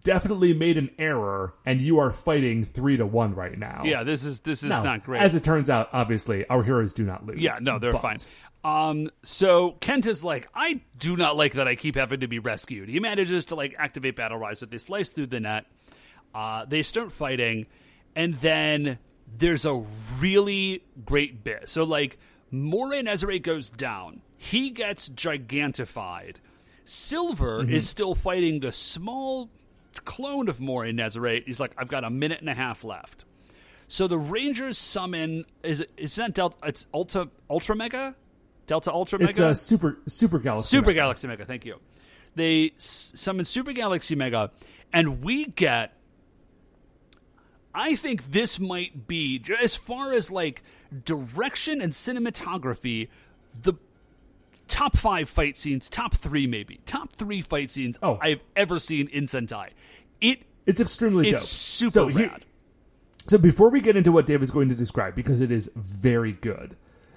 [0.03, 3.83] definitely made an error and you are fighting three to one right now.
[3.85, 5.21] Yeah, this is this is Now, not great.
[5.21, 7.39] As it turns out, obviously, our heroes do not lose.
[7.39, 8.17] Yeah, no, they're But- fine.
[8.63, 12.39] Um, so Kent is like, I do not like that I keep having to be
[12.39, 12.89] rescued.
[12.89, 15.65] He manages to like activate Battle Rise, but they slice through the net.
[16.33, 17.67] Uh, they start fighting,
[18.15, 18.97] and then
[19.37, 19.85] there's a
[20.19, 21.69] really great bit.
[21.69, 22.17] So like,
[22.49, 24.21] Moray Nezare goes down.
[24.39, 26.37] He gets gigantified.
[26.85, 29.49] Silver is still fighting the small
[30.03, 31.45] clone of Moray Nezare.
[31.45, 33.25] He's like, I've got a minute and a half left.
[33.87, 38.15] So the Rangers summon is it, it's not Delta it's Ultra Ultra Mega?
[38.67, 39.29] Delta Ultra Mega?
[39.29, 40.67] It's a super super galaxy.
[40.75, 40.99] Super Mega.
[41.01, 41.79] Galaxy Mega, thank you.
[42.33, 44.49] They s- summon Super Galaxy Mega
[44.91, 45.93] and we get
[47.73, 50.63] I think this might be as far as like
[51.03, 53.09] direction and cinematography
[53.61, 53.73] the
[54.67, 56.79] top 5 fight scenes, top 3 maybe.
[56.85, 58.17] Top 3 fight scenes Oh.
[58.21, 59.69] I've ever seen in Sentai.
[60.21, 61.49] It It's extremely it's dope.
[61.49, 62.31] super so here-
[63.27, 66.31] So before we get into what Dave is going to describe, because it is very
[66.33, 66.75] good,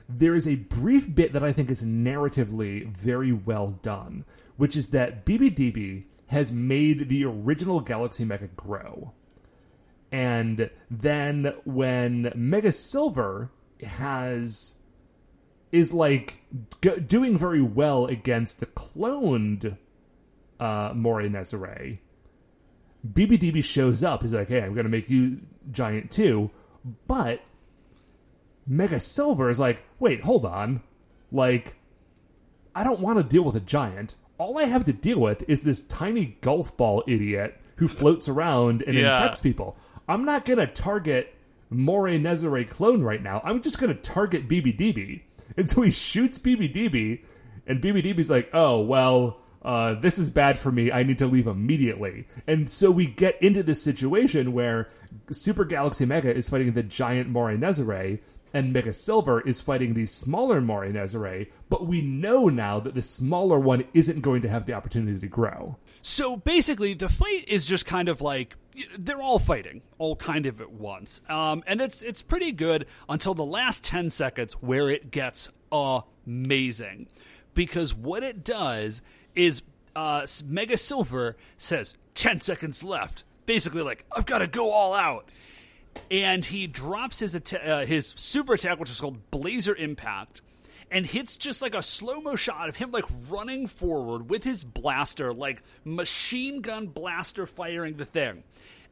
[0.08, 4.24] there is a brief bit that I think is narratively very well done,
[4.56, 9.12] which is that BBDB has made the original Galaxy Mega grow.
[10.10, 13.50] And then when Mega Silver
[13.82, 14.76] has
[15.70, 16.40] is like
[16.82, 19.76] g- doing very well against the cloned
[20.58, 21.98] uh, Moray Nezare,
[23.12, 24.22] BBDB shows up.
[24.22, 25.40] He's like, "Hey, I'm going to make you
[25.70, 26.50] giant too,"
[27.06, 27.40] but
[28.66, 30.82] Mega Silver is like, "Wait, hold on,
[31.32, 31.76] like,
[32.74, 34.14] I don't want to deal with a giant.
[34.36, 38.82] All I have to deal with is this tiny golf ball idiot who floats around
[38.82, 39.16] and Yeah.
[39.16, 39.76] infects people.
[40.08, 41.34] I'm not going to target
[41.70, 43.40] Moray Nezare clone right now.
[43.44, 45.22] I'm just going to target BBDB."
[45.56, 47.20] And so he shoots BBDB,
[47.66, 50.90] and BBDB's like, "Oh well." Uh, this is bad for me.
[50.90, 52.26] I need to leave immediately.
[52.46, 54.88] And so we get into this situation where
[55.30, 58.20] Super Galaxy Mega is fighting the giant Moray Nezare,
[58.54, 63.02] and Mega Silver is fighting the smaller Moray Nezare, but we know now that the
[63.02, 65.76] smaller one isn't going to have the opportunity to grow.
[66.00, 68.56] So basically, the fight is just kind of like
[68.98, 73.34] they're all fighting, all kind of at once, um, and it's it's pretty good until
[73.34, 77.08] the last ten seconds where it gets amazing,
[77.52, 79.02] because what it does
[79.34, 79.62] is
[79.96, 85.28] uh, Mega Silver says ten seconds left, basically like I've got to go all out,
[86.10, 90.42] and he drops his uh, his super attack, which is called Blazer Impact,
[90.90, 94.64] and hits just like a slow mo shot of him like running forward with his
[94.64, 98.44] blaster, like machine gun blaster firing the thing.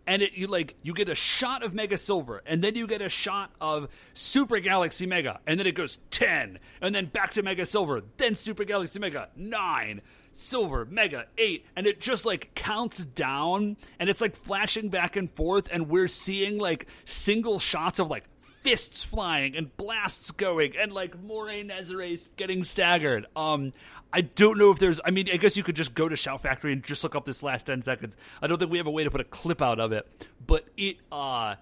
[0.09, 3.03] And it you like you get a shot of Mega Silver, and then you get
[3.03, 7.43] a shot of Super Galaxy Mega, and then it goes ten, and then back to
[7.43, 10.03] Mega Silver, then Super Galaxy Mega nine,
[10.37, 15.31] Silver Mega eight, and it just like counts down, and it's like flashing back and
[15.31, 18.25] forth, and we're seeing like single shots of like
[18.61, 23.27] fists flying and blasts going and like Moray Nezare getting staggered.
[23.35, 23.73] Um,
[24.13, 25.01] I don't know if there's.
[25.05, 27.25] I mean, I guess you could just go to Shout Factory and just look up
[27.25, 28.17] this last ten seconds.
[28.43, 30.07] I don't think we have a way to put a clip out of it,
[30.47, 31.55] but it uh,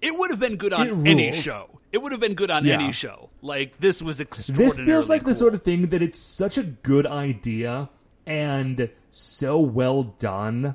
[0.00, 1.80] it would have been good on any show.
[1.92, 2.74] It would have been good on Yeah.
[2.74, 3.30] any show.
[3.42, 4.76] Like this was extraordinarily.
[4.76, 7.90] This feels like the sort of thing that it's such a good idea
[8.26, 10.74] and so well done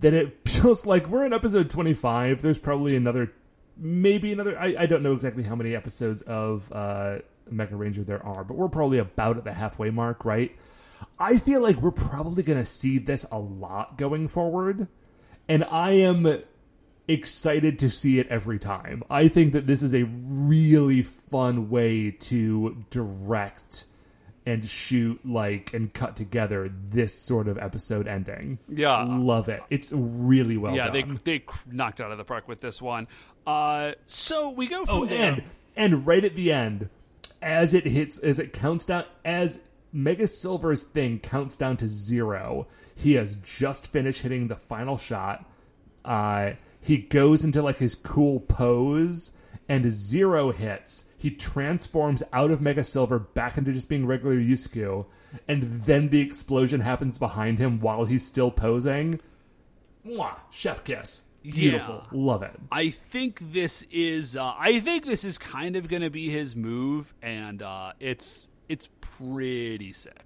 [0.00, 2.42] that it feels like we're in episode 25.
[2.42, 3.32] There's probably another,
[3.76, 7.18] maybe another, I, I don't know exactly how many episodes of uh,
[7.50, 10.56] Mega Ranger there are, but we're probably about at the halfway mark, right?
[11.18, 14.88] I feel like we're probably going to see this a lot going forward.
[15.48, 16.42] And I am
[17.08, 19.02] excited to see it every time.
[19.10, 23.84] I think that this is a really fun way to direct
[24.46, 28.58] and shoot like and cut together this sort of episode ending.
[28.68, 29.02] Yeah.
[29.04, 29.62] love it.
[29.70, 31.18] It's really well yeah, they done.
[31.24, 33.08] they cr- knocked out of the park with this one.
[33.46, 35.32] Uh, so we go from Oh, there.
[35.32, 35.42] and
[35.76, 36.88] and right at the end,
[37.40, 39.60] as it hits, as it counts down, as
[39.92, 45.44] Mega Silver's thing counts down to zero, he has just finished hitting the final shot.
[46.04, 46.52] Uh,
[46.88, 49.32] he goes into like his cool pose,
[49.68, 51.04] and zero hits.
[51.16, 55.06] He transforms out of Mega Silver back into just being regular Yusaku,
[55.46, 59.20] and then the explosion happens behind him while he's still posing.
[60.06, 60.36] Mwah!
[60.50, 61.24] Chef kiss.
[61.42, 62.02] Beautiful.
[62.04, 62.18] Yeah.
[62.18, 62.58] Love it.
[62.72, 66.56] I think this is uh, I think this is kind of going to be his
[66.56, 70.24] move, and uh, it's it's pretty sick.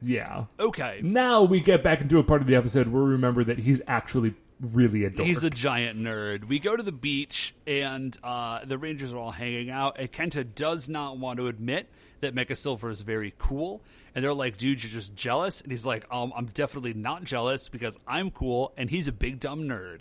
[0.00, 0.44] Yeah.
[0.60, 3.58] Okay, Now we get back into a part of the episode where we remember that
[3.58, 5.26] he's actually really a dork.
[5.26, 6.44] He's a giant nerd.
[6.44, 9.98] We go to the beach, and uh, the Rangers are all hanging out.
[9.98, 11.88] And Kenta does not want to admit
[12.20, 13.82] that Mega Silver is very cool.
[14.14, 15.60] And they're like, dude, you're just jealous.
[15.60, 19.40] And he's like, um, I'm definitely not jealous because I'm cool, and he's a big
[19.40, 20.00] dumb nerd.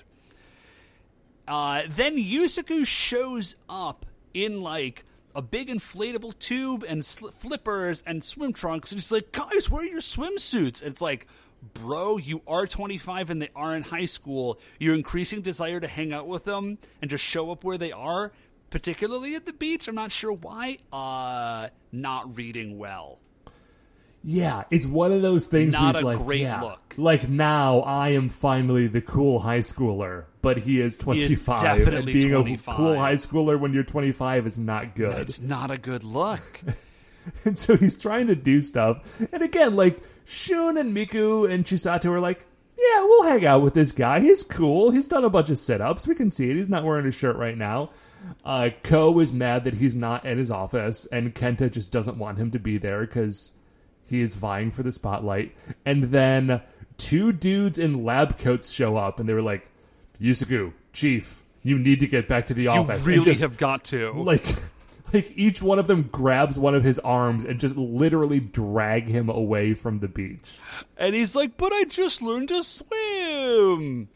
[1.47, 8.23] Uh, then Yusaku shows up in like a big inflatable tube and sl- flippers and
[8.23, 11.27] swim trunks, and he's like, "Guys, where are your swimsuits?" And it's like,
[11.73, 14.59] "Bro, you are 25 and they are in high school.
[14.79, 18.31] Your increasing desire to hang out with them and just show up where they are,
[18.69, 19.87] particularly at the beach.
[19.87, 20.77] I'm not sure why.
[20.91, 23.19] Uh, not reading well.
[24.23, 25.71] yeah, it's one of those things.
[25.71, 26.95] Not where a like, great yeah, look.
[26.97, 31.63] Like now, I am finally the cool high schooler, but he is twenty five.
[31.63, 32.73] and definitely being 25.
[32.73, 35.17] a cool high schooler when you're twenty five is not good.
[35.17, 36.61] It's not a good look."
[37.45, 39.01] And so he's trying to do stuff.
[39.31, 42.45] And again, like Shun and Miku and Chisato are like,
[42.77, 44.19] yeah, we'll hang out with this guy.
[44.19, 44.91] He's cool.
[44.91, 46.07] He's done a bunch of sit ups.
[46.07, 46.55] We can see it.
[46.55, 47.89] He's not wearing a shirt right now.
[48.45, 52.37] Uh, Ko is mad that he's not at his office, and Kenta just doesn't want
[52.37, 53.53] him to be there because
[54.05, 55.55] he is vying for the spotlight.
[55.85, 56.61] And then
[56.97, 59.71] two dudes in lab coats show up, and they were like,
[60.21, 62.97] Yusaku, Chief, you need to get back to the office.
[62.97, 64.11] And really just have got to.
[64.23, 64.45] like
[65.13, 69.29] like each one of them grabs one of his arms and just literally drag him
[69.29, 70.59] away from the beach.
[70.97, 74.09] And he's like, but I just learned to swim.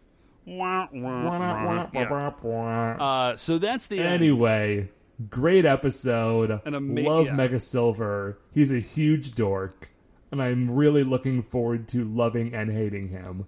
[1.93, 2.97] Yeah.
[2.99, 4.07] Uh, so that's the end.
[4.07, 4.89] Anyway,
[5.29, 6.61] great episode.
[6.65, 7.33] And ama- Love yeah.
[7.33, 8.39] Mega Silver.
[8.53, 9.91] He's a huge dork,
[10.31, 13.45] and I'm really looking forward to loving and hating him.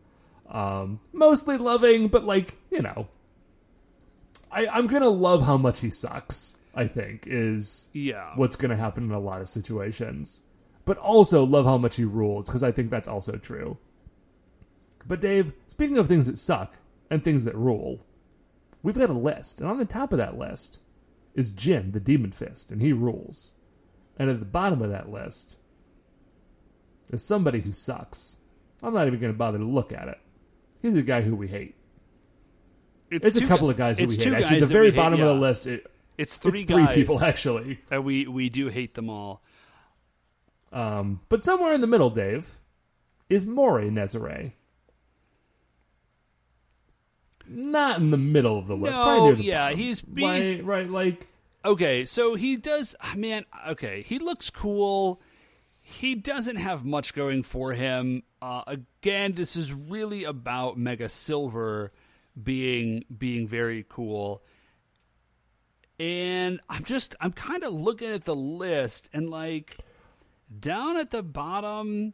[0.49, 3.07] Um, mostly loving, but like you know,
[4.51, 6.57] I, I'm gonna love how much he sucks.
[6.75, 8.31] I think is Yeah.
[8.35, 10.41] what's gonna happen in a lot of situations,
[10.85, 13.77] but also love how much he rules because I think that's also true.
[15.07, 16.77] But Dave, speaking of things that suck
[17.09, 18.05] and things that rule,
[18.81, 20.79] we've got a list, and on the top of that list
[21.35, 23.53] is Jin, the Demon Fist, and he rules.
[24.17, 25.57] And at the bottom of that list
[27.09, 28.37] is somebody who sucks.
[28.81, 30.19] I'm not even going to bother to look at it.
[30.81, 31.75] He's a guy who we hate.
[33.09, 34.43] It's a couple gu- of guys who it's we hate.
[34.43, 35.85] Actually, the very we hate, bottom of the list, it,
[36.17, 36.95] It's three it's three guys.
[36.95, 37.79] people actually.
[37.89, 39.43] And we, we do hate them all.
[40.71, 42.59] Um, but somewhere in the middle, Dave,
[43.29, 44.53] is Moray Nezare.
[47.47, 48.95] Not in the middle of the list.
[48.95, 49.79] No, near the yeah, bottom.
[49.79, 51.27] he's- he's- right, right, like
[51.65, 52.93] Okay, so he does.
[53.15, 55.21] Man, okay, he looks cool.
[55.79, 58.23] He doesn't have much going for him.
[58.41, 61.93] Uh, again, this is really about Mega Silver
[62.41, 64.43] being being very cool.
[65.99, 69.77] And I'm just I'm kind of looking at the list and like
[70.59, 72.13] down at the bottom,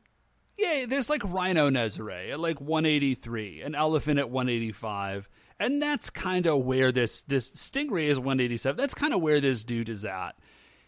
[0.58, 5.30] yeah, there's like Rhino Nezare at like 183, an elephant at 185,
[5.60, 8.78] and that's kind of where this this Stingray is 187.
[8.78, 10.34] That's kind of where this dude is at.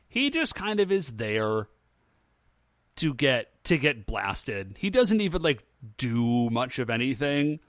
[0.08, 1.68] He just kind of is there
[2.98, 4.76] to get to get blasted.
[4.78, 5.64] He doesn't even like
[5.98, 7.60] do much of anything.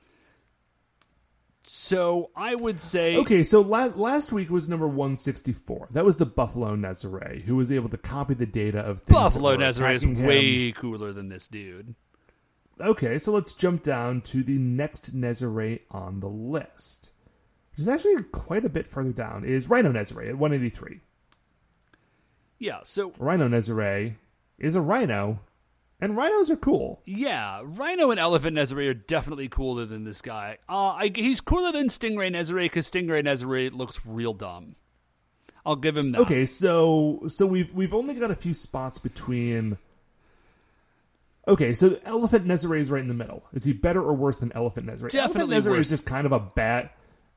[1.65, 5.89] So I would say Okay, so la- last week was number 164.
[5.93, 9.57] That was the Buffalo Nezare, who was able to copy the data of things Buffalo
[9.57, 10.23] Nezare is him.
[10.25, 11.95] way cooler than this dude.
[12.81, 17.11] Okay, so let's jump down to the next Nezare on the list,
[17.71, 21.01] which is actually quite a bit further down, is Rhino Nezare at 183.
[22.59, 24.17] Yeah, so Rhino Nezare
[24.59, 25.41] is a rhino,
[26.03, 27.01] and rhinos are cool.
[27.07, 30.59] Yeah, Rhino and Elephant Nezare are definitely cooler than this guy.
[30.69, 34.75] Uh, I, he's cooler than Stingray Nezare because Stingray Nezare looks real dumb.
[35.65, 36.23] I'll give him that.
[36.23, 39.79] Okay, so so we've we've only got a few spots between.
[41.47, 43.45] Okay, so Elephant Nezare is right in the middle.
[43.53, 45.09] Is he better or worse than Elephant Nezare?
[45.09, 45.87] Definitely Elephant Nezare worse.
[45.87, 46.91] is just kind of a bad.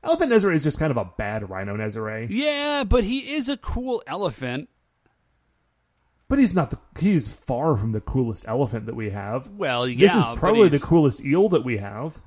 [0.04, 2.28] Elephant Nezare is just kind of a bad Rhino Nezare.
[2.32, 4.70] Yeah, but he is a cool elephant.
[6.36, 6.78] But he's not the.
[7.00, 9.48] He's far from the coolest elephant that we have.
[9.52, 12.22] Well, yeah, this is probably the coolest eel that we have.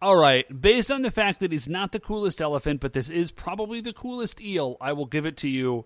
[0.00, 3.30] All right, based on the fact that he's not the coolest elephant, but this is
[3.30, 5.84] probably the coolest eel, I will give it to you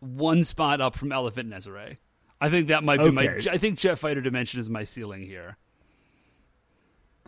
[0.00, 1.98] one spot up from Elephant Nezare.
[2.40, 3.38] I think that might be my.
[3.48, 5.58] I think Jet Fighter Dimension is my ceiling here.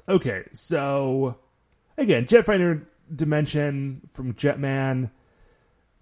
[0.09, 1.39] Okay, so
[1.97, 2.85] again, Jetfighter
[3.15, 5.13] Dimension from Jetman.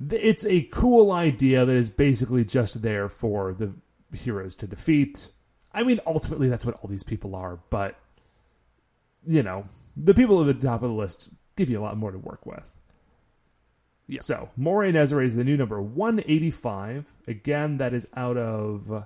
[0.08, 3.74] It's a cool idea that is basically just there for the
[4.16, 5.28] heroes to defeat.
[5.72, 7.96] I mean, ultimately, that's what all these people are, but
[9.26, 9.64] you know,
[9.96, 12.46] the people at the top of the list give you a lot more to work
[12.46, 12.80] with.
[14.06, 14.20] Yeah.
[14.22, 17.12] So, Moray Nezare is the new number 185.
[17.28, 19.04] Again, that is out of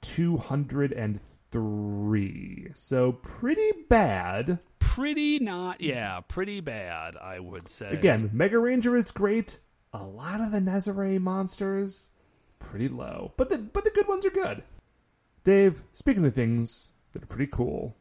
[0.00, 2.68] 203.
[2.72, 4.60] So, pretty bad.
[4.78, 7.90] Pretty not, yeah, pretty bad, I would say.
[7.90, 9.58] Again, Mega Ranger is great.
[9.94, 12.10] A lot of the Nezare monsters,
[12.58, 13.32] pretty low.
[13.36, 14.64] But the, but the good ones are good.
[15.44, 17.96] Dave, speaking of things that are pretty cool,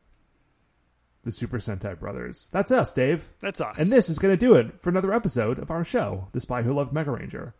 [1.22, 2.50] the Super Sentai Brothers.
[2.52, 3.32] That's us, Dave.
[3.42, 3.78] that's us.
[3.78, 6.64] And this is going to do it for another episode of our show, The Spy
[6.64, 7.54] Who Loved Mega Ranger.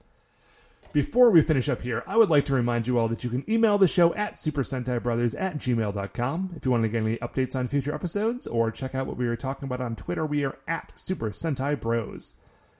[0.94, 3.50] Before we finish up here, I would like to remind you all that you can
[3.50, 6.54] email the show at supersentaibrothers at gmail.com.
[6.56, 9.28] If you want to get any updates on future episodes or check out what we
[9.28, 12.36] were talking about on Twitter, we are at Super Sentai Bros.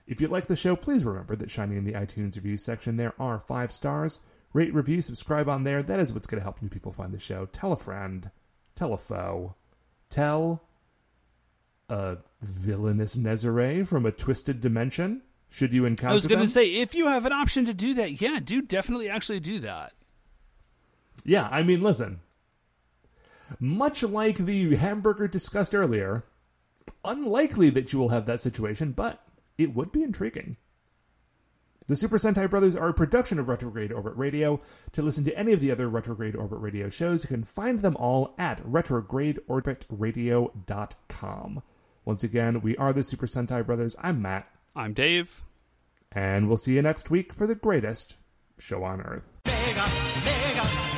[0.06, 3.14] If you like the show, please remember that shining in the iTunes review section, there
[3.18, 4.20] are five stars.
[4.52, 5.82] Rate, review, subscribe on there.
[5.82, 7.46] That is what's going to help new people find the show.
[7.46, 8.30] Tell a friend.
[8.74, 9.54] Tell a foe.
[10.10, 10.62] Tell
[11.88, 15.22] a villainous Nezare from a twisted dimension.
[15.48, 17.94] Should you encounter I was going to say, if you have an option to do
[17.94, 19.92] that, yeah, do definitely actually do that.
[21.24, 22.20] Yeah, I mean, listen.
[23.60, 26.24] Much like the hamburger discussed earlier,
[27.04, 29.24] unlikely that you will have that situation, but
[29.58, 30.56] it would be intriguing.
[31.86, 34.60] The Super Sentai Brothers are a production of Retrograde Orbit Radio.
[34.92, 37.94] To listen to any of the other Retrograde Orbit Radio shows, you can find them
[37.96, 41.62] all at retrogradeorbitradio.com.
[42.06, 43.96] Once again, we are the Super Sentai Brothers.
[44.02, 45.42] I'm Matt, I'm Dave.
[46.12, 48.16] and we'll see you next week for the greatest
[48.58, 49.24] show on earth.
[49.44, 50.93] メガ